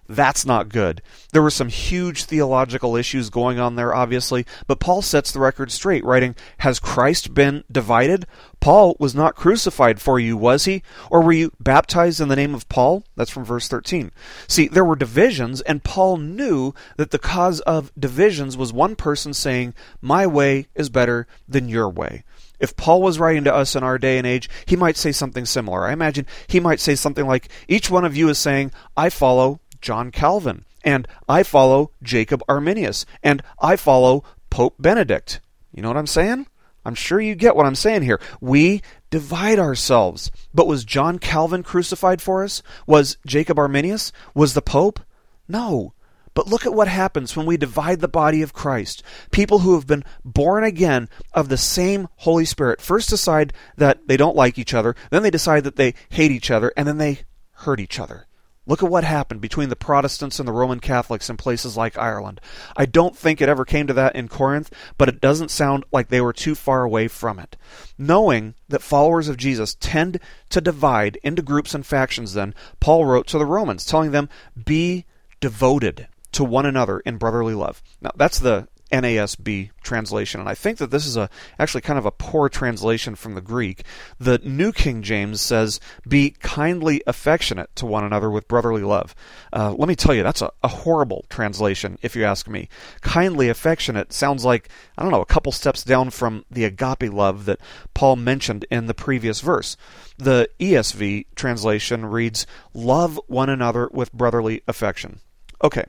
That's 0.09 0.47
not 0.47 0.69
good. 0.69 1.03
There 1.33 1.43
were 1.43 1.51
some 1.51 1.69
huge 1.69 2.25
theological 2.25 2.97
issues 2.97 3.31
going 3.31 3.59
on 3.59 3.77
there, 3.77 3.95
obviously, 3.95 4.47
but 4.67 4.81
Paul 4.81 5.03
sets 5.03 5.33
the 5.33 5.41
record 5.41 5.73
straight, 5.73 6.05
writing, 6.05 6.37
Has 6.59 6.79
Christ 6.79 7.35
been 7.35 7.65
divided? 7.71 8.27
Paul 8.61 8.97
was 8.99 9.15
not 9.15 9.37
crucified 9.37 10.01
for 10.01 10.19
you, 10.19 10.37
was 10.37 10.65
he? 10.65 10.83
Or 11.11 11.21
were 11.21 11.33
you 11.33 11.53
baptized 11.61 12.21
in 12.21 12.29
the 12.29 12.37
name 12.37 12.55
of 12.55 12.69
Paul? 12.69 13.05
That's 13.17 13.31
from 13.31 13.45
verse 13.45 13.69
13. 13.69 14.13
See, 14.49 14.69
there 14.69 14.85
were 14.85 14.97
divisions, 14.97 15.61
and 15.63 15.85
Paul 15.85 16.17
knew 16.17 16.73
that 16.97 17.11
the 17.11 17.19
cause 17.19 17.61
of 17.61 17.93
divisions 17.99 18.57
was 18.57 18.73
one 18.73 18.97
person 18.97 19.35
saying, 19.35 19.75
My 20.01 20.27
way 20.27 20.69
is 20.75 20.89
better 20.89 21.27
than 21.49 21.69
your 21.69 21.89
way. 21.89 22.25
If 22.59 22.77
Paul 22.77 23.03
was 23.03 23.19
writing 23.19 23.45
to 23.45 23.55
us 23.55 23.77
in 23.77 23.83
our 23.83 23.99
day 23.99 24.19
and 24.19 24.27
age, 24.27 24.49
he 24.65 24.77
might 24.77 24.97
say 24.97 25.13
something 25.13 25.45
similar. 25.45 25.87
I 25.87 25.93
imagine 25.93 26.27
he 26.47 26.61
might 26.61 26.81
say 26.81 26.95
something 26.95 27.27
like, 27.27 27.49
Each 27.69 27.91
one 27.91 28.05
of 28.05 28.17
you 28.17 28.29
is 28.29 28.39
saying, 28.39 28.73
I 28.97 29.11
follow 29.11 29.61
John 29.87 30.11
Calvin, 30.11 30.65
and 30.83 31.07
I 31.29 31.45
follow 31.45 31.93
Jacob 32.03 32.43
Arminius, 32.49 33.07
and 33.23 33.41
I 33.61 33.77
follow 33.77 34.25
Pope 34.51 34.75
Benedict. 34.81 35.41
You 35.73 35.81
know 35.81 35.87
what 35.87 35.97
I'm 35.97 36.09
saying? 36.09 36.49
I'm 36.85 36.97
sure 36.97 37.21
you 37.21 37.37
get 37.37 37.55
what 37.55 37.67
I'm 37.67 37.77
saying 37.77 38.03
here. 38.03 38.21
We 38.41 38.83
divide 39.11 39.61
ourselves. 39.61 40.33
But 40.53 40.67
was 40.67 40.85
John 40.85 41.21
Calvin 41.21 41.63
crucified 41.63 42.21
for 42.21 42.43
us? 42.43 42.65
Was 42.89 43.17
Jacob 43.25 43.61
Arminius? 43.61 44.11
Was 44.35 44.55
the 44.55 44.61
Pope? 44.61 44.99
No. 45.47 45.95
But 46.35 46.49
look 46.49 46.67
at 46.67 46.75
what 46.75 46.89
happens 46.89 47.37
when 47.37 47.47
we 47.47 47.57
divide 47.57 48.01
the 48.01 48.09
body 48.09 48.43
of 48.43 48.53
Christ. 48.53 49.05
People 49.31 49.61
who 49.61 49.77
have 49.77 49.87
been 49.87 50.03
born 50.25 50.65
again 50.65 51.09
of 51.33 51.49
the 51.49 51.57
same 51.57 52.09
Holy 52.17 52.45
Spirit 52.45 52.81
first 52.81 53.09
decide 53.09 53.53
that 53.77 54.09
they 54.09 54.17
don't 54.17 54.35
like 54.35 54.59
each 54.59 54.75
other, 54.75 54.97
then 55.11 55.23
they 55.23 55.31
decide 55.31 55.63
that 55.63 55.77
they 55.77 55.95
hate 56.09 56.33
each 56.33 56.51
other, 56.51 56.73
and 56.77 56.89
then 56.89 56.99
they 56.99 57.21
hurt 57.53 57.79
each 57.79 58.01
other. 58.01 58.26
Look 58.67 58.83
at 58.83 58.91
what 58.91 59.05
happened 59.05 59.41
between 59.41 59.69
the 59.69 59.77
Protestants 59.77 60.39
and 60.39 60.49
the 60.49 60.53
Roman 60.53 60.81
Catholics 60.81 61.31
in 61.31 61.37
places 61.37 61.77
like 61.77 61.97
Ireland. 61.97 62.41
I 62.77 62.85
don't 62.87 63.17
think 63.17 63.41
it 63.41 63.49
ever 63.49 63.65
came 63.65 63.87
to 63.87 63.95
that 63.95 64.17
in 64.17 64.29
Corinth, 64.29 64.73
but 64.99 65.09
it 65.09 65.21
doesn't 65.21 65.51
sound 65.51 65.85
like 65.93 66.09
they 66.09 66.21
were 66.21 66.33
too 66.33 66.55
far 66.55 66.83
away 66.83 67.07
from 67.07 67.39
it. 67.39 67.57
Knowing 67.97 68.55
that 68.69 68.83
followers 68.83 69.29
of 69.29 69.37
Jesus 69.37 69.77
tend 69.79 70.19
to 70.51 70.61
divide 70.61 71.19
into 71.23 71.43
groups 71.43 71.75
and 71.75 71.87
factions, 71.87 72.35
then, 72.35 72.55
Paul 72.81 73.05
wrote 73.05 73.29
to 73.29 73.39
the 73.39 73.47
Romans, 73.47 73.85
telling 73.85 74.11
them, 74.11 74.29
Be 74.65 75.07
devoted 75.41 76.09
to 76.33 76.45
one 76.45 76.67
another 76.67 77.01
in 77.01 77.19
brotherly 77.19 77.55
love. 77.55 77.83
Now, 78.01 78.11
that's 78.17 78.39
the 78.39 78.69
NASB 78.91 79.71
translation, 79.83 80.41
and 80.41 80.49
I 80.49 80.55
think 80.55 80.79
that 80.79 80.91
this 80.91 81.07
is 81.07 81.17
a 81.17 81.29
actually 81.59 81.81
kind 81.81 81.99
of 81.99 82.07
a 82.07 82.11
poor 82.11 82.49
translation 82.49 83.15
from 83.15 83.35
the 83.35 83.41
Greek. 83.41 83.85
The 84.19 84.39
New 84.39 84.73
King 84.73 85.03
James 85.03 85.41
says, 85.41 85.81
"Be 86.07 86.31
kindly 86.31 87.03
affectionate 87.07 87.75
to 87.77 87.87
one 87.87 88.05
another 88.05 88.31
with 88.31 88.49
brotherly 88.49 88.83
love." 88.83 89.15
Uh, 89.53 89.73
let 89.73 89.89
me 89.89 89.97
tell 89.97 90.15
you, 90.15 90.23
that's 90.23 90.43
a, 90.43 90.51
a, 90.63 90.69
horrible 90.69 91.25
translation, 91.29 91.99
if 92.03 92.15
you 92.15 92.25
ask 92.25 92.49
me. 92.49 92.69
Kindly 93.01 93.49
affectionate 93.49 94.13
sounds 94.13 94.45
like 94.45 94.69
I 94.97 95.03
don't 95.03 95.13
know 95.13 95.21
a 95.23 95.27
couple 95.27 95.53
steps 95.53 95.83
down 95.83 96.11
from 96.11 96.45
the 96.51 96.65
agape 96.65 97.13
love 97.13 97.45
that 97.47 97.61
Paul 97.95 98.17
mentioned 98.17 98.67
in 98.71 98.87
the 98.87 98.95
previous 98.95 99.41
verse. 99.41 99.77
The 100.19 100.49
ESV 100.61 101.27
translation 101.35 102.07
reads, 102.07 102.47
"Love 102.73 103.21
one 103.27 103.51
another 103.51 103.89
with 103.93 104.13
brotherly 104.13 104.63
affection." 104.69 105.21
Okay, 105.63 105.85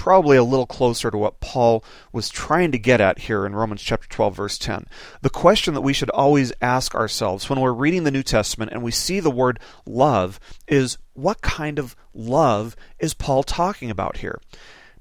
probably 0.00 0.38
a 0.38 0.42
little 0.42 0.64
closer 0.64 1.10
to 1.10 1.18
what 1.18 1.40
Paul 1.40 1.84
was 2.10 2.30
trying 2.30 2.72
to 2.72 2.78
get 2.78 3.02
at 3.02 3.18
here 3.18 3.44
in 3.44 3.54
Romans 3.54 3.82
chapter 3.82 4.08
12 4.08 4.34
verse 4.34 4.56
10. 4.56 4.86
The 5.20 5.28
question 5.28 5.74
that 5.74 5.82
we 5.82 5.92
should 5.92 6.08
always 6.08 6.54
ask 6.62 6.94
ourselves 6.94 7.50
when 7.50 7.60
we're 7.60 7.74
reading 7.74 8.04
the 8.04 8.10
New 8.10 8.22
Testament 8.22 8.72
and 8.72 8.82
we 8.82 8.92
see 8.92 9.20
the 9.20 9.30
word 9.30 9.60
love 9.84 10.40
is 10.66 10.96
what 11.12 11.42
kind 11.42 11.78
of 11.78 11.94
love 12.14 12.76
is 12.98 13.12
Paul 13.12 13.42
talking 13.42 13.90
about 13.90 14.16
here? 14.16 14.40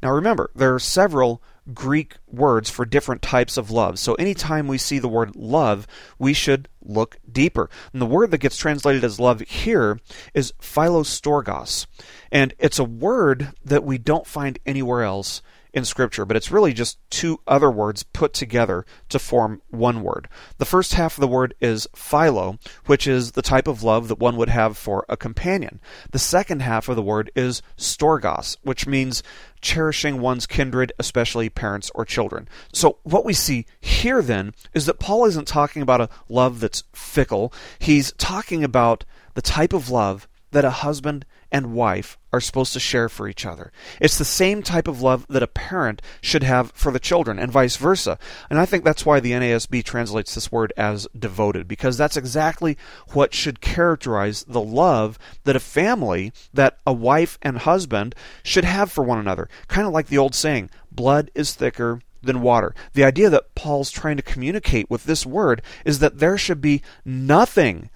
Now 0.03 0.11
remember, 0.11 0.51
there 0.53 0.75
are 0.75 0.79
several 0.79 1.41
Greek 1.73 2.15
words 2.27 2.69
for 2.69 2.85
different 2.85 3.21
types 3.21 3.57
of 3.57 3.71
love. 3.71 3.99
So 3.99 4.13
anytime 4.15 4.67
we 4.67 4.77
see 4.77 4.99
the 4.99 5.07
word 5.07 5.35
love, 5.35 5.87
we 6.17 6.33
should 6.33 6.67
look 6.83 7.17
deeper. 7.31 7.69
And 7.93 8.01
the 8.01 8.05
word 8.05 8.31
that 8.31 8.39
gets 8.39 8.57
translated 8.57 9.03
as 9.03 9.19
love 9.19 9.41
here 9.41 9.99
is 10.33 10.53
philostorgos. 10.61 11.87
And 12.31 12.53
it's 12.59 12.79
a 12.79 12.83
word 12.83 13.53
that 13.63 13.83
we 13.83 13.97
don't 13.97 14.27
find 14.27 14.59
anywhere 14.65 15.03
else 15.03 15.41
in 15.73 15.85
Scripture, 15.85 16.25
but 16.25 16.37
it's 16.37 16.51
really 16.51 16.73
just 16.73 16.97
two 17.09 17.39
other 17.47 17.69
words 17.69 18.03
put 18.03 18.33
together 18.33 18.85
to 19.09 19.19
form 19.19 19.61
one 19.69 20.03
word. 20.03 20.27
The 20.57 20.65
first 20.65 20.93
half 20.93 21.17
of 21.17 21.21
the 21.21 21.27
word 21.27 21.53
is 21.61 21.87
philo, 21.95 22.57
which 22.85 23.07
is 23.07 23.33
the 23.33 23.41
type 23.41 23.67
of 23.67 23.83
love 23.83 24.07
that 24.07 24.19
one 24.19 24.35
would 24.37 24.49
have 24.49 24.77
for 24.77 25.05
a 25.07 25.17
companion. 25.17 25.79
The 26.11 26.19
second 26.19 26.61
half 26.61 26.89
of 26.89 26.95
the 26.95 27.01
word 27.01 27.31
is 27.35 27.61
storgos, 27.77 28.57
which 28.63 28.87
means 28.87 29.23
cherishing 29.61 30.21
one's 30.21 30.47
kindred, 30.47 30.91
especially 30.99 31.49
parents 31.49 31.91
or 31.93 32.05
children. 32.05 32.47
So, 32.73 32.97
what 33.03 33.25
we 33.25 33.33
see 33.33 33.65
here 33.79 34.21
then 34.21 34.53
is 34.73 34.85
that 34.85 34.99
Paul 34.99 35.25
isn't 35.25 35.47
talking 35.47 35.81
about 35.81 36.01
a 36.01 36.09
love 36.29 36.59
that's 36.59 36.83
fickle, 36.93 37.53
he's 37.77 38.11
talking 38.13 38.63
about 38.63 39.05
the 39.35 39.41
type 39.41 39.73
of 39.73 39.89
love 39.89 40.27
that 40.51 40.65
a 40.65 40.71
husband 40.71 41.25
and 41.51 41.73
wife 41.73 42.17
are 42.31 42.39
supposed 42.41 42.73
to 42.73 42.79
share 42.79 43.09
for 43.09 43.27
each 43.27 43.45
other. 43.45 43.71
It's 43.99 44.17
the 44.17 44.25
same 44.25 44.61
type 44.61 44.87
of 44.87 45.01
love 45.01 45.25
that 45.29 45.43
a 45.43 45.47
parent 45.47 46.01
should 46.21 46.43
have 46.43 46.71
for 46.73 46.91
the 46.91 46.99
children, 46.99 47.39
and 47.39 47.51
vice 47.51 47.75
versa. 47.75 48.19
And 48.49 48.59
I 48.59 48.65
think 48.65 48.83
that's 48.83 49.05
why 49.05 49.19
the 49.19 49.31
NASB 49.31 49.83
translates 49.83 50.35
this 50.35 50.51
word 50.51 50.71
as 50.77 51.07
devoted, 51.17 51.67
because 51.67 51.97
that's 51.97 52.17
exactly 52.17 52.77
what 53.13 53.33
should 53.33 53.61
characterize 53.61 54.43
the 54.43 54.61
love 54.61 55.17
that 55.43 55.55
a 55.55 55.59
family, 55.59 56.31
that 56.53 56.77
a 56.85 56.93
wife 56.93 57.39
and 57.41 57.59
husband 57.59 58.13
should 58.43 58.65
have 58.65 58.91
for 58.91 59.03
one 59.03 59.19
another. 59.19 59.49
Kind 59.67 59.87
of 59.87 59.93
like 59.93 60.07
the 60.07 60.17
old 60.17 60.35
saying, 60.35 60.69
blood 60.91 61.31
is 61.33 61.53
thicker 61.53 62.01
than 62.21 62.41
water. 62.41 62.75
The 62.93 63.05
idea 63.05 63.29
that 63.29 63.55
Paul's 63.55 63.91
trying 63.91 64.17
to 64.17 64.23
communicate 64.23 64.89
with 64.89 65.05
this 65.05 65.25
word 65.25 65.61
is 65.85 65.99
that 65.99 66.19
there 66.19 66.37
should 66.37 66.61
be 66.61 66.81
nothing, 67.05 67.89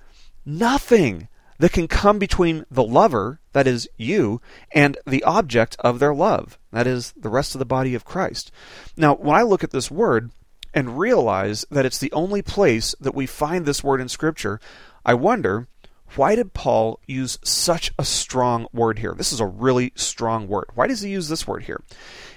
nothing 0.46 1.28
that 1.60 1.72
can 1.72 1.88
come 1.88 2.20
between 2.20 2.66
the 2.70 2.84
lover, 2.84 3.40
that 3.54 3.68
is 3.68 3.88
you, 3.98 4.42
and 4.72 4.98
the 5.06 5.24
object 5.24 5.76
of 5.80 6.00
their 6.00 6.14
love, 6.14 6.58
that 6.72 6.88
is 6.88 7.14
the 7.16 7.30
rest 7.30 7.56
of 7.56 7.60
the 7.60 7.66
body 7.66 7.96
of 7.96 8.06
Christ. 8.06 8.52
Now, 8.98 9.16
when 9.16 9.36
I 9.36 9.44
look 9.44 9.64
at 9.64 9.72
this 9.72 9.92
word 9.92 10.32
and 10.74 10.98
realize 10.98 11.66
that 11.70 11.86
it's 11.86 12.00
the 12.00 12.12
only 12.12 12.42
place 12.42 12.96
that 13.00 13.16
we 13.16 13.26
find 13.26 13.66
this 13.66 13.84
word 13.84 14.02
in 14.02 14.10
Scripture, 14.10 14.60
I 15.06 15.14
wonder 15.14 15.68
why 16.16 16.36
did 16.36 16.54
Paul 16.54 17.00
use 17.08 17.40
such 17.44 17.92
a 17.98 18.06
strong 18.06 18.68
word 18.72 19.00
here? 19.00 19.16
This 19.18 19.34
is 19.34 19.40
a 19.40 19.48
really 19.48 19.92
strong 19.96 20.48
word. 20.48 20.66
Why 20.76 20.88
does 20.88 21.02
he 21.02 21.10
use 21.10 21.28
this 21.28 21.48
word 21.48 21.64
here? 21.64 21.82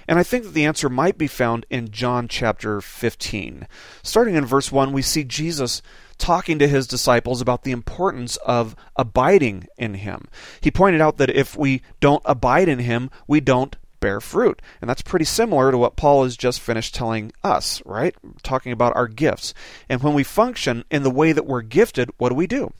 And 0.07 0.17
I 0.17 0.23
think 0.23 0.45
that 0.45 0.53
the 0.53 0.65
answer 0.65 0.89
might 0.89 1.17
be 1.17 1.27
found 1.27 1.65
in 1.69 1.91
John 1.91 2.27
chapter 2.27 2.81
15. 2.81 3.67
Starting 4.01 4.35
in 4.35 4.45
verse 4.45 4.71
1, 4.71 4.93
we 4.93 5.01
see 5.01 5.23
Jesus 5.23 5.81
talking 6.17 6.59
to 6.59 6.67
his 6.67 6.87
disciples 6.87 7.41
about 7.41 7.63
the 7.63 7.71
importance 7.71 8.37
of 8.37 8.75
abiding 8.95 9.67
in 9.77 9.95
him. 9.95 10.27
He 10.61 10.71
pointed 10.71 11.01
out 11.01 11.17
that 11.17 11.29
if 11.29 11.57
we 11.57 11.81
don't 11.99 12.21
abide 12.25 12.67
in 12.67 12.79
him, 12.79 13.09
we 13.27 13.39
don't 13.39 13.75
bear 13.99 14.21
fruit. 14.21 14.61
And 14.81 14.89
that's 14.89 15.01
pretty 15.01 15.25
similar 15.25 15.71
to 15.71 15.77
what 15.77 15.95
Paul 15.95 16.23
has 16.23 16.37
just 16.37 16.61
finished 16.61 16.93
telling 16.93 17.31
us, 17.43 17.81
right? 17.85 18.15
Talking 18.43 18.71
about 18.71 18.95
our 18.95 19.07
gifts. 19.07 19.53
And 19.89 20.01
when 20.01 20.13
we 20.13 20.23
function 20.23 20.83
in 20.91 21.03
the 21.03 21.11
way 21.11 21.31
that 21.31 21.45
we're 21.45 21.61
gifted, 21.61 22.09
what 22.17 22.29
do 22.29 22.35
we 22.35 22.47
do? 22.47 22.73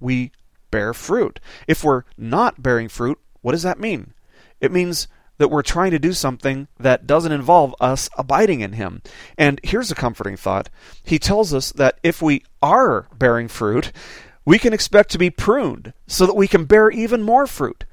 We 0.00 0.32
bear 0.70 0.92
fruit. 0.94 1.40
If 1.68 1.84
we're 1.84 2.02
not 2.18 2.62
bearing 2.62 2.88
fruit, 2.88 3.18
what 3.42 3.52
does 3.52 3.62
that 3.62 3.78
mean? 3.78 4.14
It 4.60 4.72
means 4.72 5.08
that 5.38 5.48
we're 5.48 5.62
trying 5.62 5.90
to 5.90 5.98
do 5.98 6.12
something 6.12 6.68
that 6.78 7.06
doesn't 7.06 7.32
involve 7.32 7.74
us 7.80 8.08
abiding 8.16 8.60
in 8.60 8.74
Him. 8.74 9.02
And 9.36 9.60
here's 9.62 9.90
a 9.90 9.94
comforting 9.94 10.36
thought 10.36 10.70
He 11.02 11.18
tells 11.18 11.52
us 11.52 11.72
that 11.72 11.98
if 12.02 12.22
we 12.22 12.44
are 12.62 13.08
bearing 13.16 13.48
fruit, 13.48 13.92
we 14.44 14.58
can 14.58 14.72
expect 14.72 15.10
to 15.10 15.18
be 15.18 15.30
pruned 15.30 15.92
so 16.06 16.26
that 16.26 16.36
we 16.36 16.48
can 16.48 16.64
bear 16.64 16.90
even 16.90 17.22
more 17.22 17.46
fruit. 17.46 17.84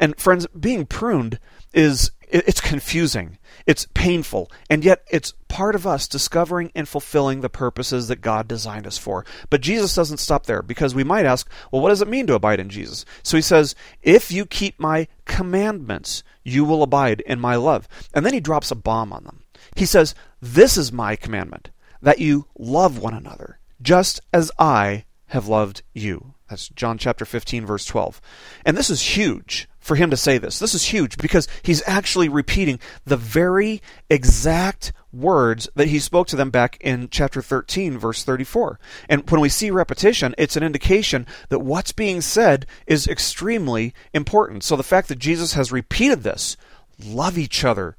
And 0.00 0.18
friends, 0.18 0.46
being 0.58 0.86
pruned 0.86 1.38
is 1.74 2.10
it's 2.30 2.60
confusing, 2.60 3.38
it's 3.66 3.86
painful, 3.94 4.50
and 4.68 4.84
yet 4.84 5.02
it's 5.10 5.32
part 5.48 5.74
of 5.74 5.86
us 5.86 6.06
discovering 6.06 6.70
and 6.74 6.88
fulfilling 6.88 7.40
the 7.40 7.48
purposes 7.48 8.08
that 8.08 8.20
God 8.20 8.46
designed 8.46 8.86
us 8.86 8.98
for. 8.98 9.24
But 9.50 9.60
Jesus 9.60 9.94
doesn't 9.94 10.18
stop 10.18 10.46
there 10.46 10.62
because 10.62 10.94
we 10.94 11.04
might 11.04 11.26
ask, 11.26 11.50
well, 11.70 11.82
what 11.82 11.88
does 11.88 12.02
it 12.02 12.08
mean 12.08 12.26
to 12.26 12.34
abide 12.34 12.60
in 12.60 12.68
Jesus? 12.68 13.04
So 13.22 13.36
he 13.36 13.42
says, 13.42 13.74
if 14.02 14.30
you 14.30 14.46
keep 14.46 14.78
my 14.78 15.08
commandments, 15.24 16.22
you 16.44 16.64
will 16.64 16.82
abide 16.82 17.20
in 17.20 17.40
my 17.40 17.56
love. 17.56 17.88
And 18.14 18.24
then 18.24 18.34
he 18.34 18.40
drops 18.40 18.70
a 18.70 18.76
bomb 18.76 19.12
on 19.12 19.24
them. 19.24 19.44
He 19.76 19.86
says, 19.86 20.14
This 20.40 20.76
is 20.76 20.92
my 20.92 21.16
commandment, 21.16 21.70
that 22.00 22.18
you 22.18 22.46
love 22.58 22.98
one 22.98 23.14
another, 23.14 23.58
just 23.80 24.20
as 24.32 24.50
I 24.58 25.04
have 25.26 25.48
loved 25.48 25.82
you. 25.92 26.34
That's 26.48 26.68
John 26.70 26.98
chapter 26.98 27.24
15, 27.24 27.66
verse 27.66 27.84
12. 27.84 28.20
And 28.64 28.76
this 28.76 28.90
is 28.90 29.16
huge 29.16 29.68
for 29.88 29.96
him 29.96 30.10
to 30.10 30.16
say 30.16 30.38
this. 30.38 30.58
This 30.58 30.74
is 30.74 30.84
huge 30.84 31.16
because 31.16 31.48
he's 31.62 31.82
actually 31.86 32.28
repeating 32.28 32.78
the 33.04 33.16
very 33.16 33.82
exact 34.08 34.92
words 35.12 35.68
that 35.74 35.88
he 35.88 35.98
spoke 35.98 36.28
to 36.28 36.36
them 36.36 36.50
back 36.50 36.76
in 36.80 37.08
chapter 37.10 37.40
13, 37.40 37.98
verse 37.98 38.22
34. 38.22 38.78
And 39.08 39.28
when 39.30 39.40
we 39.40 39.48
see 39.48 39.70
repetition, 39.70 40.34
it's 40.36 40.56
an 40.56 40.62
indication 40.62 41.26
that 41.48 41.60
what's 41.60 41.92
being 41.92 42.20
said 42.20 42.66
is 42.86 43.08
extremely 43.08 43.94
important. 44.12 44.62
So 44.62 44.76
the 44.76 44.82
fact 44.82 45.08
that 45.08 45.18
Jesus 45.18 45.54
has 45.54 45.72
repeated 45.72 46.22
this, 46.22 46.56
love 47.02 47.38
each 47.38 47.64
other, 47.64 47.96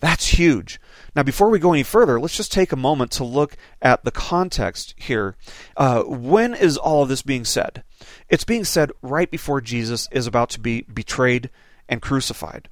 that's 0.00 0.28
huge. 0.28 0.80
Now, 1.16 1.22
before 1.22 1.50
we 1.50 1.58
go 1.58 1.72
any 1.72 1.82
further, 1.82 2.20
let's 2.20 2.36
just 2.36 2.52
take 2.52 2.70
a 2.70 2.76
moment 2.76 3.10
to 3.12 3.24
look 3.24 3.56
at 3.82 4.04
the 4.04 4.10
context 4.10 4.94
here. 4.96 5.34
Uh, 5.76 6.02
when 6.02 6.54
is 6.54 6.76
all 6.76 7.02
of 7.02 7.08
this 7.08 7.22
being 7.22 7.44
said? 7.44 7.82
It's 8.28 8.44
being 8.44 8.64
said 8.64 8.92
right 9.02 9.30
before 9.30 9.60
Jesus 9.60 10.08
is 10.12 10.26
about 10.26 10.50
to 10.50 10.60
be 10.60 10.82
betrayed 10.82 11.50
and 11.88 12.02
crucified. 12.02 12.68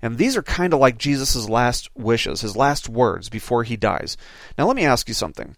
And 0.00 0.16
these 0.16 0.36
are 0.36 0.42
kind 0.42 0.72
of 0.72 0.78
like 0.78 0.98
Jesus' 0.98 1.48
last 1.48 1.88
wishes, 1.96 2.42
his 2.42 2.56
last 2.56 2.88
words 2.88 3.28
before 3.28 3.64
he 3.64 3.76
dies. 3.76 4.16
Now, 4.56 4.66
let 4.66 4.76
me 4.76 4.84
ask 4.84 5.08
you 5.08 5.14
something. 5.14 5.56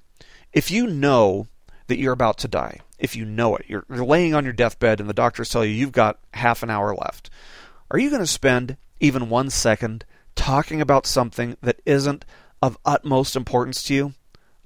If 0.52 0.70
you 0.70 0.87
know 0.87 1.46
that 1.88 1.98
you're 1.98 2.14
about 2.14 2.38
to 2.38 2.48
die, 2.48 2.80
if 2.98 3.14
you 3.14 3.24
know 3.24 3.56
it, 3.56 3.66
you're, 3.68 3.85
you're 3.90 4.04
laying 4.04 4.35
on 4.35 4.44
your 4.44 4.52
deathbed 4.54 5.00
and 5.00 5.09
the 5.09 5.14
doctors 5.14 5.50
tell 5.50 5.64
you 5.64 5.72
you've 5.72 5.92
got 5.92 6.18
half 6.33 6.62
an 6.62 6.70
hour 6.70 6.94
left, 6.94 7.28
are 7.90 7.98
you 7.98 8.09
going 8.09 8.22
to 8.22 8.26
spend 8.26 8.76
even 9.00 9.28
one 9.28 9.50
second 9.50 10.04
talking 10.34 10.80
about 10.80 11.06
something 11.06 11.56
that 11.62 11.80
isn't 11.86 12.24
of 12.62 12.78
utmost 12.84 13.36
importance 13.36 13.82
to 13.84 13.94
you? 13.94 14.14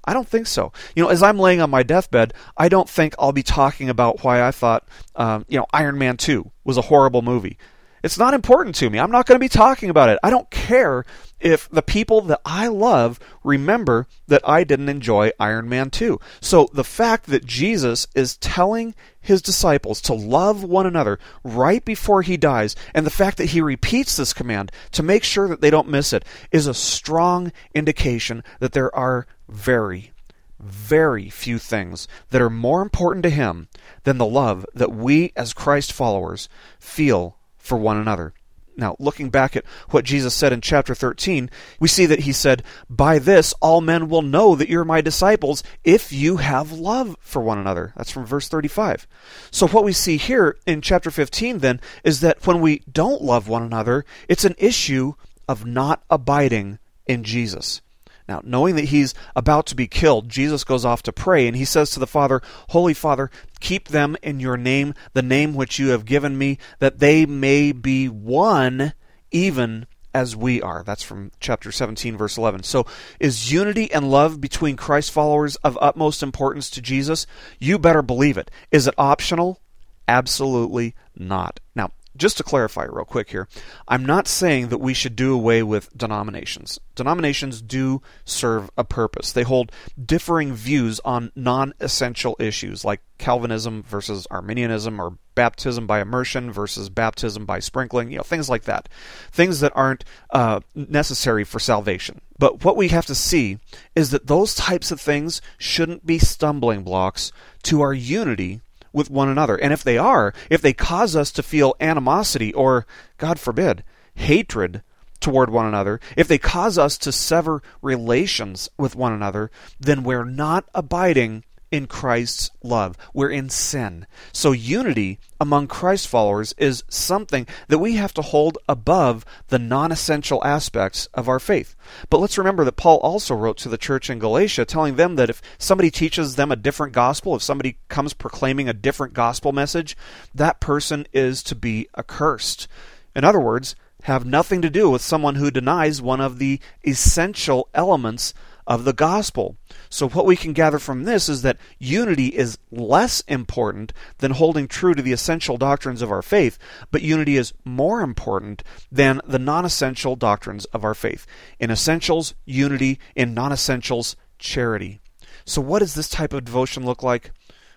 I 0.04 0.12
don't 0.12 0.28
think 0.28 0.46
so. 0.46 0.72
You 0.94 1.02
know, 1.02 1.08
as 1.08 1.22
I'm 1.22 1.38
laying 1.38 1.60
on 1.60 1.70
my 1.70 1.82
deathbed, 1.82 2.34
I 2.56 2.68
don't 2.68 2.88
think 2.88 3.14
I'll 3.18 3.32
be 3.32 3.42
talking 3.42 3.88
about 3.88 4.22
why 4.22 4.42
I 4.42 4.50
thought, 4.50 4.86
um, 5.16 5.46
you 5.48 5.58
know, 5.58 5.66
Iron 5.72 5.98
Man 5.98 6.16
2 6.16 6.50
was 6.64 6.76
a 6.76 6.82
horrible 6.82 7.22
movie. 7.22 7.58
It's 8.02 8.18
not 8.18 8.34
important 8.34 8.76
to 8.76 8.90
me. 8.90 8.98
I'm 8.98 9.10
not 9.10 9.24
going 9.24 9.36
to 9.36 9.44
be 9.44 9.48
talking 9.48 9.88
about 9.88 10.10
it. 10.10 10.18
I 10.22 10.28
don't 10.28 10.50
care 10.50 11.04
if 11.44 11.68
the 11.68 11.82
people 11.82 12.22
that 12.22 12.40
I 12.44 12.68
love 12.68 13.20
remember 13.44 14.06
that 14.26 14.40
I 14.48 14.64
didn't 14.64 14.88
enjoy 14.88 15.30
Iron 15.38 15.68
Man 15.68 15.90
2. 15.90 16.18
So 16.40 16.70
the 16.72 16.82
fact 16.82 17.26
that 17.26 17.44
Jesus 17.44 18.06
is 18.14 18.38
telling 18.38 18.94
his 19.20 19.42
disciples 19.42 20.00
to 20.02 20.14
love 20.14 20.64
one 20.64 20.86
another 20.86 21.18
right 21.44 21.84
before 21.84 22.22
he 22.22 22.38
dies, 22.38 22.74
and 22.94 23.04
the 23.04 23.10
fact 23.10 23.36
that 23.36 23.50
he 23.50 23.60
repeats 23.60 24.16
this 24.16 24.32
command 24.32 24.72
to 24.92 25.02
make 25.02 25.22
sure 25.22 25.46
that 25.48 25.60
they 25.60 25.70
don't 25.70 25.88
miss 25.88 26.14
it, 26.14 26.24
is 26.50 26.66
a 26.66 26.74
strong 26.74 27.52
indication 27.74 28.42
that 28.58 28.72
there 28.72 28.94
are 28.96 29.26
very, 29.46 30.12
very 30.58 31.28
few 31.28 31.58
things 31.58 32.08
that 32.30 32.40
are 32.40 32.50
more 32.50 32.80
important 32.80 33.22
to 33.22 33.30
him 33.30 33.68
than 34.04 34.16
the 34.16 34.26
love 34.26 34.64
that 34.74 34.92
we 34.92 35.32
as 35.36 35.52
Christ 35.52 35.92
followers 35.92 36.48
feel 36.78 37.36
for 37.58 37.76
one 37.76 37.98
another. 37.98 38.32
Now, 38.76 38.96
looking 38.98 39.30
back 39.30 39.56
at 39.56 39.64
what 39.90 40.04
Jesus 40.04 40.34
said 40.34 40.52
in 40.52 40.60
chapter 40.60 40.94
13, 40.94 41.48
we 41.78 41.88
see 41.88 42.06
that 42.06 42.20
he 42.20 42.32
said, 42.32 42.62
By 42.90 43.18
this 43.18 43.54
all 43.60 43.80
men 43.80 44.08
will 44.08 44.22
know 44.22 44.54
that 44.56 44.68
you're 44.68 44.84
my 44.84 45.00
disciples 45.00 45.62
if 45.84 46.12
you 46.12 46.38
have 46.38 46.72
love 46.72 47.16
for 47.20 47.40
one 47.40 47.58
another. 47.58 47.92
That's 47.96 48.10
from 48.10 48.26
verse 48.26 48.48
35. 48.48 49.06
So, 49.50 49.68
what 49.68 49.84
we 49.84 49.92
see 49.92 50.16
here 50.16 50.56
in 50.66 50.80
chapter 50.80 51.10
15 51.10 51.58
then 51.58 51.80
is 52.02 52.20
that 52.20 52.44
when 52.46 52.60
we 52.60 52.82
don't 52.90 53.22
love 53.22 53.48
one 53.48 53.62
another, 53.62 54.04
it's 54.28 54.44
an 54.44 54.56
issue 54.58 55.14
of 55.48 55.64
not 55.64 56.02
abiding 56.10 56.78
in 57.06 57.22
Jesus. 57.22 57.80
Now, 58.28 58.40
knowing 58.42 58.76
that 58.76 58.86
he's 58.86 59.14
about 59.36 59.66
to 59.66 59.74
be 59.74 59.86
killed, 59.86 60.28
Jesus 60.28 60.64
goes 60.64 60.84
off 60.84 61.02
to 61.02 61.12
pray, 61.12 61.46
and 61.46 61.56
he 61.56 61.64
says 61.64 61.90
to 61.90 62.00
the 62.00 62.06
Father, 62.06 62.40
Holy 62.70 62.94
Father, 62.94 63.30
keep 63.60 63.88
them 63.88 64.16
in 64.22 64.40
your 64.40 64.56
name, 64.56 64.94
the 65.12 65.22
name 65.22 65.54
which 65.54 65.78
you 65.78 65.88
have 65.88 66.06
given 66.06 66.38
me, 66.38 66.58
that 66.78 67.00
they 67.00 67.26
may 67.26 67.72
be 67.72 68.08
one, 68.08 68.94
even 69.30 69.86
as 70.14 70.34
we 70.36 70.62
are. 70.62 70.82
That's 70.84 71.02
from 71.02 71.32
chapter 71.40 71.70
17, 71.70 72.16
verse 72.16 72.38
11. 72.38 72.62
So, 72.62 72.86
is 73.20 73.52
unity 73.52 73.92
and 73.92 74.10
love 74.10 74.40
between 74.40 74.76
Christ 74.76 75.10
followers 75.10 75.56
of 75.56 75.76
utmost 75.82 76.22
importance 76.22 76.70
to 76.70 76.80
Jesus? 76.80 77.26
You 77.58 77.78
better 77.78 78.02
believe 78.02 78.38
it. 78.38 78.50
Is 78.70 78.86
it 78.86 78.94
optional? 78.96 79.60
Absolutely 80.06 80.94
not. 81.16 81.60
Now, 81.74 81.90
just 82.16 82.36
to 82.36 82.42
clarify 82.42 82.84
real 82.84 83.04
quick 83.04 83.30
here, 83.30 83.48
I'm 83.88 84.04
not 84.04 84.28
saying 84.28 84.68
that 84.68 84.78
we 84.78 84.94
should 84.94 85.16
do 85.16 85.34
away 85.34 85.62
with 85.62 85.96
denominations. 85.96 86.78
Denominations 86.94 87.60
do 87.60 88.02
serve 88.24 88.70
a 88.76 88.84
purpose. 88.84 89.32
They 89.32 89.42
hold 89.42 89.72
differing 90.02 90.54
views 90.54 91.00
on 91.04 91.32
non 91.34 91.74
essential 91.80 92.36
issues 92.38 92.84
like 92.84 93.00
Calvinism 93.18 93.82
versus 93.82 94.26
Arminianism 94.30 95.00
or 95.00 95.18
baptism 95.34 95.86
by 95.86 96.00
immersion 96.00 96.52
versus 96.52 96.88
baptism 96.88 97.44
by 97.44 97.58
sprinkling, 97.58 98.10
you 98.10 98.18
know, 98.18 98.22
things 98.22 98.48
like 98.48 98.64
that. 98.64 98.88
Things 99.32 99.60
that 99.60 99.72
aren't 99.74 100.04
uh, 100.30 100.60
necessary 100.74 101.44
for 101.44 101.58
salvation. 101.58 102.20
But 102.38 102.64
what 102.64 102.76
we 102.76 102.88
have 102.88 103.06
to 103.06 103.14
see 103.14 103.58
is 103.94 104.10
that 104.10 104.26
those 104.26 104.54
types 104.54 104.90
of 104.90 105.00
things 105.00 105.40
shouldn't 105.58 106.06
be 106.06 106.18
stumbling 106.18 106.82
blocks 106.82 107.32
to 107.64 107.80
our 107.80 107.94
unity 107.94 108.60
with 108.94 109.10
one 109.10 109.28
another. 109.28 109.56
And 109.56 109.72
if 109.72 109.82
they 109.82 109.98
are, 109.98 110.32
if 110.48 110.62
they 110.62 110.72
cause 110.72 111.14
us 111.14 111.30
to 111.32 111.42
feel 111.42 111.74
animosity 111.80 112.54
or, 112.54 112.86
God 113.18 113.38
forbid, 113.38 113.84
hatred 114.14 114.82
toward 115.20 115.50
one 115.50 115.66
another, 115.66 116.00
if 116.16 116.28
they 116.28 116.38
cause 116.38 116.78
us 116.78 116.96
to 116.98 117.12
sever 117.12 117.62
relations 117.82 118.70
with 118.78 118.96
one 118.96 119.12
another, 119.12 119.50
then 119.78 120.04
we're 120.04 120.24
not 120.24 120.68
abiding 120.74 121.44
in 121.74 121.88
Christ's 121.88 122.52
love. 122.62 122.96
We're 123.12 123.30
in 123.30 123.50
sin. 123.50 124.06
So 124.32 124.52
unity 124.52 125.18
among 125.40 125.66
Christ 125.66 126.06
followers 126.06 126.54
is 126.56 126.84
something 126.88 127.48
that 127.66 127.80
we 127.80 127.96
have 127.96 128.14
to 128.14 128.22
hold 128.22 128.58
above 128.68 129.24
the 129.48 129.58
non 129.58 129.90
essential 129.90 130.40
aspects 130.44 131.06
of 131.14 131.28
our 131.28 131.40
faith. 131.40 131.74
But 132.10 132.18
let's 132.18 132.38
remember 132.38 132.64
that 132.64 132.76
Paul 132.76 132.98
also 132.98 133.34
wrote 133.34 133.56
to 133.58 133.68
the 133.68 133.76
church 133.76 134.08
in 134.08 134.20
Galatia 134.20 134.64
telling 134.64 134.94
them 134.94 135.16
that 135.16 135.30
if 135.30 135.42
somebody 135.58 135.90
teaches 135.90 136.36
them 136.36 136.52
a 136.52 136.56
different 136.56 136.92
gospel, 136.92 137.34
if 137.34 137.42
somebody 137.42 137.78
comes 137.88 138.12
proclaiming 138.12 138.68
a 138.68 138.72
different 138.72 139.12
gospel 139.12 139.50
message, 139.50 139.96
that 140.32 140.60
person 140.60 141.08
is 141.12 141.42
to 141.42 141.56
be 141.56 141.88
accursed. 141.98 142.68
In 143.16 143.24
other 143.24 143.40
words, 143.40 143.74
have 144.04 144.24
nothing 144.24 144.62
to 144.62 144.70
do 144.70 144.90
with 144.90 145.02
someone 145.02 145.34
who 145.34 145.50
denies 145.50 146.00
one 146.00 146.20
of 146.20 146.38
the 146.38 146.60
essential 146.86 147.68
elements 147.74 148.32
of 148.66 148.84
the 148.84 148.92
gospel. 148.92 149.56
So, 149.88 150.08
what 150.08 150.26
we 150.26 150.36
can 150.36 150.52
gather 150.52 150.78
from 150.78 151.04
this 151.04 151.28
is 151.28 151.42
that 151.42 151.58
unity 151.78 152.28
is 152.28 152.58
less 152.70 153.20
important 153.22 153.92
than 154.18 154.32
holding 154.32 154.68
true 154.68 154.94
to 154.94 155.02
the 155.02 155.12
essential 155.12 155.56
doctrines 155.56 156.02
of 156.02 156.10
our 156.10 156.22
faith, 156.22 156.58
but 156.90 157.02
unity 157.02 157.36
is 157.36 157.52
more 157.64 158.00
important 158.00 158.62
than 158.90 159.20
the 159.26 159.38
non 159.38 159.64
essential 159.64 160.16
doctrines 160.16 160.64
of 160.66 160.84
our 160.84 160.94
faith. 160.94 161.26
In 161.58 161.70
essentials, 161.70 162.34
unity. 162.44 162.98
In 163.14 163.34
non 163.34 163.52
essentials, 163.52 164.16
charity. 164.38 165.00
So, 165.44 165.60
what 165.60 165.80
does 165.80 165.94
this 165.94 166.08
type 166.08 166.32
of 166.32 166.44
devotion 166.44 166.84
look 166.84 167.02
like? 167.02 167.30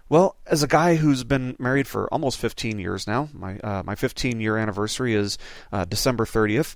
Well, 0.10 0.38
as 0.45 0.63
a 0.63 0.67
guy 0.67 0.95
who's 0.95 1.26
been 1.26 1.56
married 1.60 1.88
for 1.88 2.08
almost 2.13 2.38
15 2.38 2.80
years 2.80 3.08
now, 3.08 3.30
my 3.34 3.60
uh, 3.60 3.84
my 3.84 3.95
15 3.95 4.39
year 4.39 4.58
anniversary 4.58 5.13
is 5.13 5.38
uh, 5.71 5.86
December 5.86 6.26
30th. 6.26 6.76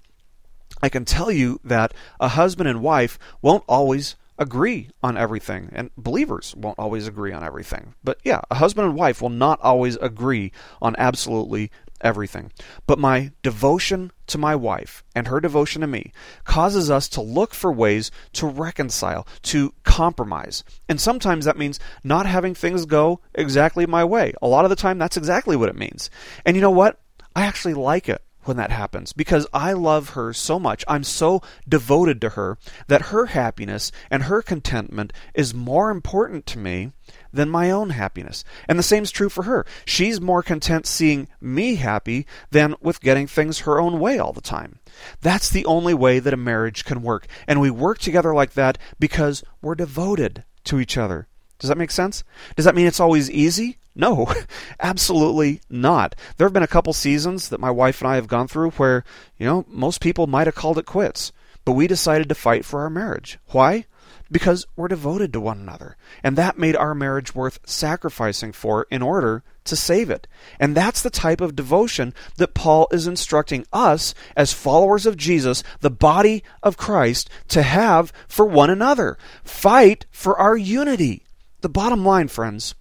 I 0.82 0.90
can 0.90 1.06
tell 1.06 1.32
you 1.32 1.60
that 1.64 1.94
a 2.20 2.30
husband 2.30 2.70
and 2.70 2.82
wife 2.82 3.20
won't 3.42 3.64
always 3.68 4.16
agree 4.38 4.90
on 5.04 5.18
everything, 5.18 5.70
and 5.74 5.92
believers 5.96 6.56
won't 6.58 6.80
always 6.80 7.08
agree 7.08 7.32
on 7.32 7.44
everything. 7.44 7.94
But 8.04 8.20
yeah, 8.24 8.42
a 8.50 8.56
husband 8.56 8.88
and 8.88 8.96
wife 8.96 9.22
will 9.22 9.30
not 9.30 9.62
always 9.62 9.98
agree 9.98 10.52
on 10.82 10.96
absolutely 10.98 11.72
everything. 12.02 12.52
But 12.88 12.98
my 12.98 13.32
devotion 13.44 14.12
to 14.28 14.40
my 14.40 14.56
wife 14.56 15.04
and 15.14 15.28
her 15.28 15.40
devotion 15.40 15.82
to 15.82 15.88
me 15.88 16.12
causes 16.44 16.90
us 16.90 17.08
to 17.10 17.22
look 17.22 17.54
for 17.54 17.72
ways 17.72 18.10
to 18.34 18.48
reconcile, 18.48 19.28
to 19.44 19.76
compromise. 19.84 20.64
And 20.90 21.00
sometimes 21.00 21.46
that 21.46 21.58
means 21.58 21.80
not 22.04 22.26
having 22.26 22.56
things 22.56 22.86
go 22.86 23.20
exactly 23.36 23.86
my 23.86 24.04
way. 24.04 24.34
A 24.42 24.48
lot 24.48 24.66
of 24.66 24.70
the 24.70 24.76
time, 24.76 24.98
that's 24.98 25.18
exactly 25.18 25.56
what 25.56 25.70
it 25.70 25.76
means. 25.76 26.10
And 26.46 26.56
you 26.56 26.62
know 26.62 26.72
what? 26.72 27.00
I 27.36 27.44
actually 27.44 27.76
like 27.76 28.10
it 28.10 28.24
when 28.44 28.58
that 28.58 28.72
happens 28.72 29.14
because 29.14 29.48
I 29.54 29.74
love 29.74 30.10
her 30.10 30.34
so 30.34 30.60
much. 30.60 30.84
I'm 30.88 31.04
so 31.04 31.42
devoted 31.68 32.22
to 32.22 32.30
her 32.30 32.58
that 32.88 33.08
her 33.08 33.28
happiness 33.28 33.92
and 34.10 34.24
her 34.24 34.42
contentment 34.42 35.14
is 35.34 35.54
more 35.54 35.90
important 35.90 36.46
to 36.48 36.60
me 36.60 36.92
than 37.34 37.50
my 37.50 37.72
own 37.72 37.92
happiness. 37.92 38.44
And 38.68 38.78
the 38.78 38.84
same 38.84 39.04
is 39.04 39.12
true 39.12 39.30
for 39.30 39.44
her. 39.44 39.66
She's 39.86 40.22
more 40.22 40.44
content 40.44 40.86
seeing 40.86 41.28
me 41.40 41.76
happy 41.76 42.26
than 42.52 42.76
with 42.82 43.02
getting 43.02 43.28
things 43.28 43.60
her 43.60 43.80
own 43.80 44.00
way 44.00 44.20
all 44.20 44.34
the 44.34 44.42
time. 44.42 44.80
That's 45.22 45.50
the 45.50 45.66
only 45.66 45.94
way 45.94 46.20
that 46.20 46.34
a 46.34 46.38
marriage 46.38 46.86
can 46.86 47.02
work. 47.02 47.28
And 47.48 47.62
we 47.62 47.70
work 47.70 48.00
together 48.00 48.34
like 48.34 48.54
that 48.54 48.78
because 49.00 49.44
we're 49.62 49.76
devoted 49.76 50.44
to 50.66 50.80
each 50.80 50.98
other. 50.98 51.28
Does 51.60 51.70
that 51.70 51.78
make 51.78 51.92
sense? 51.92 52.24
Does 52.56 52.66
that 52.66 52.76
mean 52.76 52.88
it's 52.88 53.00
always 53.00 53.30
easy? 53.30 53.78
No, 53.96 54.34
absolutely 54.80 55.62
not. 55.70 56.16
There 56.38 56.46
have 56.46 56.54
been 56.54 56.64
a 56.64 56.68
couple 56.68 56.94
seasons 56.94 57.50
that 57.50 57.60
my 57.60 57.72
wife 57.72 58.02
and 58.02 58.10
I 58.10 58.16
have 58.16 58.28
gone 58.28 58.48
through 58.48 58.72
where, 58.72 59.04
you 59.38 59.46
know, 59.46 59.66
most 59.68 60.02
people 60.02 60.28
might 60.28 60.48
have 60.48 60.56
called 60.56 60.78
it 60.78 60.86
quits, 60.86 61.32
but 61.66 61.74
we 61.74 61.88
decided 61.88 62.30
to 62.30 62.36
fight 62.36 62.66
for 62.66 62.82
our 62.82 62.90
marriage. 62.90 63.38
Why? 63.48 63.86
Because 64.32 64.66
we're 64.78 64.88
devoted 64.88 65.34
to 65.34 65.42
one 65.42 65.60
another. 65.60 65.98
And 66.24 66.38
that 66.38 66.58
made 66.58 66.76
our 66.76 66.96
marriage 66.96 67.36
worth 67.36 67.60
sacrificing 67.66 68.54
for 68.54 68.88
in 68.90 69.02
order 69.02 69.44
to 69.66 69.76
save 69.76 70.10
it. 70.10 70.26
And 70.58 70.76
that's 70.76 71.02
the 71.02 71.10
type 71.10 71.42
of 71.42 71.56
devotion 71.56 72.14
that 72.38 72.54
Paul 72.54 72.88
is 72.92 73.08
instructing 73.08 73.66
us 73.74 74.14
as 74.38 74.54
followers 74.54 75.06
of 75.06 75.18
Jesus, 75.18 75.64
the 75.82 75.92
body 75.92 76.44
of 76.64 76.78
Christ, 76.78 77.30
to 77.50 77.62
have 77.62 78.14
for 78.30 78.46
one 78.46 78.70
another. 78.70 79.18
Fight 79.44 80.06
for 80.12 80.38
our 80.40 80.56
unity. 80.56 81.26
The 81.60 81.70
bottom 81.70 82.06
line, 82.06 82.30
friends, 82.30 82.74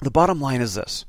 the 0.00 0.10
bottom 0.10 0.40
line 0.40 0.60
is 0.60 0.74
this 0.74 1.04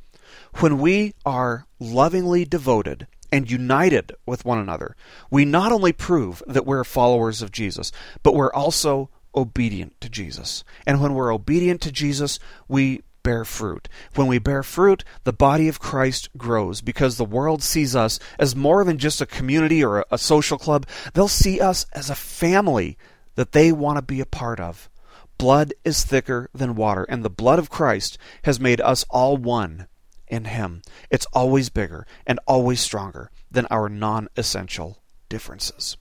when 0.56 0.80
we 0.80 1.14
are 1.26 1.66
lovingly 1.80 2.46
devoted 2.46 3.08
and 3.32 3.52
united 3.52 4.12
with 4.26 4.46
one 4.46 4.58
another, 4.58 4.96
we 5.30 5.46
not 5.46 5.72
only 5.72 5.92
prove 5.92 6.42
that 6.48 6.66
we're 6.66 6.84
followers 6.84 7.42
of 7.42 7.52
Jesus, 7.52 7.92
but 8.24 8.34
we're 8.34 8.54
also 8.54 9.10
obedient 9.36 10.00
to 10.02 10.10
Jesus. 10.10 10.64
And 10.86 11.02
when 11.02 11.14
we're 11.14 11.34
obedient 11.34 11.82
to 11.82 11.92
Jesus, 11.92 12.40
we 12.68 13.04
bear 13.24 13.44
fruit. 13.44 13.90
When 14.16 14.28
we 14.28 14.40
bear 14.40 14.64
fruit, 14.64 15.04
the 15.26 15.34
body 15.34 15.68
of 15.68 15.80
Christ 15.80 16.30
grows 16.38 16.82
because 16.82 17.18
the 17.18 17.26
world 17.26 17.62
sees 17.62 17.96
us 17.96 18.20
as 18.40 18.56
more 18.56 18.86
than 18.86 18.98
just 18.98 19.20
a 19.20 19.26
community 19.26 19.84
or 19.84 20.06
a, 20.10 20.18
social 20.18 20.58
club. 20.58 20.88
They'll 21.14 21.28
see 21.28 21.60
us 21.60 21.86
as 21.92 22.10
a 22.10 22.16
family 22.16 22.98
that 23.36 23.52
they 23.52 23.72
want 23.74 23.98
to 23.98 24.02
be 24.02 24.22
a 24.22 24.26
part 24.26 24.60
of. 24.60 24.90
Blood 25.38 25.74
is 25.84 26.04
thicker 26.04 26.50
than 26.54 26.76
water, 26.76 27.04
and 27.04 27.24
the 27.24 27.30
blood 27.30 27.60
of 27.60 27.70
Christ 27.70 28.18
has 28.44 28.60
made 28.60 28.82
us 28.82 29.06
all 29.10 29.38
one 29.38 29.88
in 30.28 30.46
Him. 30.46 30.82
It's 31.12 31.28
always 31.28 31.70
bigger 31.70 32.08
and 32.26 32.40
always 32.48 32.80
stronger 32.80 33.30
than 33.52 33.68
our 33.70 33.88
non 33.88 34.30
essential 34.36 35.00
differences. 35.30 35.96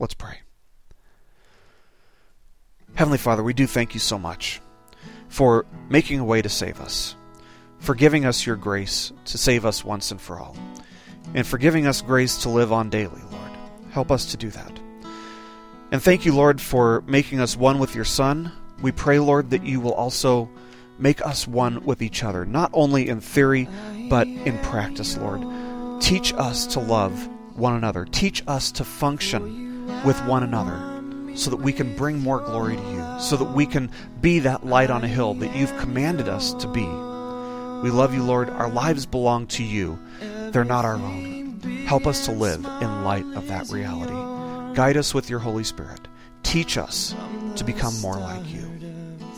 Let's 0.00 0.14
pray. 0.14 0.40
Heavenly 2.94 3.18
Father, 3.18 3.42
we 3.42 3.54
do 3.54 3.66
thank 3.66 3.94
you 3.94 4.00
so 4.00 4.18
much 4.18 4.60
for 5.28 5.64
making 5.88 6.18
a 6.18 6.24
way 6.24 6.42
to 6.42 6.48
save 6.48 6.80
us, 6.80 7.14
for 7.78 7.94
giving 7.94 8.26
us 8.26 8.44
your 8.44 8.56
grace 8.56 9.12
to 9.26 9.38
save 9.38 9.64
us 9.64 9.84
once 9.84 10.10
and 10.10 10.20
for 10.20 10.38
all, 10.38 10.56
and 11.34 11.46
for 11.46 11.56
giving 11.56 11.86
us 11.86 12.02
grace 12.02 12.42
to 12.42 12.50
live 12.50 12.72
on 12.72 12.90
daily, 12.90 13.22
Lord. 13.30 13.50
Help 13.92 14.10
us 14.10 14.26
to 14.32 14.36
do 14.36 14.50
that. 14.50 14.80
And 15.92 16.02
thank 16.02 16.26
you, 16.26 16.34
Lord, 16.34 16.60
for 16.60 17.02
making 17.06 17.40
us 17.40 17.56
one 17.56 17.78
with 17.78 17.94
your 17.94 18.04
Son 18.04 18.52
we 18.82 18.92
pray, 18.92 19.18
Lord, 19.18 19.50
that 19.50 19.64
you 19.64 19.80
will 19.80 19.94
also 19.94 20.50
make 20.98 21.24
us 21.24 21.48
one 21.48 21.84
with 21.84 22.02
each 22.02 22.22
other, 22.22 22.44
not 22.44 22.70
only 22.72 23.08
in 23.08 23.20
theory, 23.20 23.68
but 24.08 24.26
in 24.26 24.58
practice, 24.58 25.16
Lord. 25.16 25.42
Teach 26.02 26.34
us 26.34 26.66
to 26.68 26.80
love 26.80 27.28
one 27.56 27.74
another. 27.74 28.04
Teach 28.04 28.42
us 28.46 28.72
to 28.72 28.84
function 28.84 29.86
with 30.04 30.20
one 30.26 30.42
another 30.42 31.36
so 31.36 31.50
that 31.50 31.56
we 31.56 31.72
can 31.72 31.96
bring 31.96 32.18
more 32.18 32.40
glory 32.40 32.76
to 32.76 32.82
you, 32.82 33.20
so 33.20 33.36
that 33.36 33.52
we 33.52 33.66
can 33.66 33.90
be 34.20 34.40
that 34.40 34.66
light 34.66 34.90
on 34.90 35.04
a 35.04 35.08
hill 35.08 35.34
that 35.34 35.56
you've 35.56 35.76
commanded 35.78 36.28
us 36.28 36.52
to 36.54 36.68
be. 36.68 36.82
We 36.82 37.90
love 37.90 38.14
you, 38.14 38.22
Lord. 38.22 38.50
Our 38.50 38.68
lives 38.68 39.06
belong 39.06 39.46
to 39.48 39.64
you, 39.64 39.98
they're 40.50 40.64
not 40.64 40.84
our 40.84 40.94
own. 40.94 41.60
Help 41.86 42.06
us 42.06 42.24
to 42.26 42.32
live 42.32 42.64
in 42.64 43.04
light 43.04 43.24
of 43.34 43.48
that 43.48 43.70
reality. 43.70 44.74
Guide 44.74 44.96
us 44.96 45.14
with 45.14 45.30
your 45.30 45.38
Holy 45.38 45.64
Spirit. 45.64 46.08
Teach 46.42 46.76
us 46.76 47.14
to 47.56 47.64
become 47.64 47.98
more 48.00 48.16
like 48.16 48.46
you. 48.46 48.71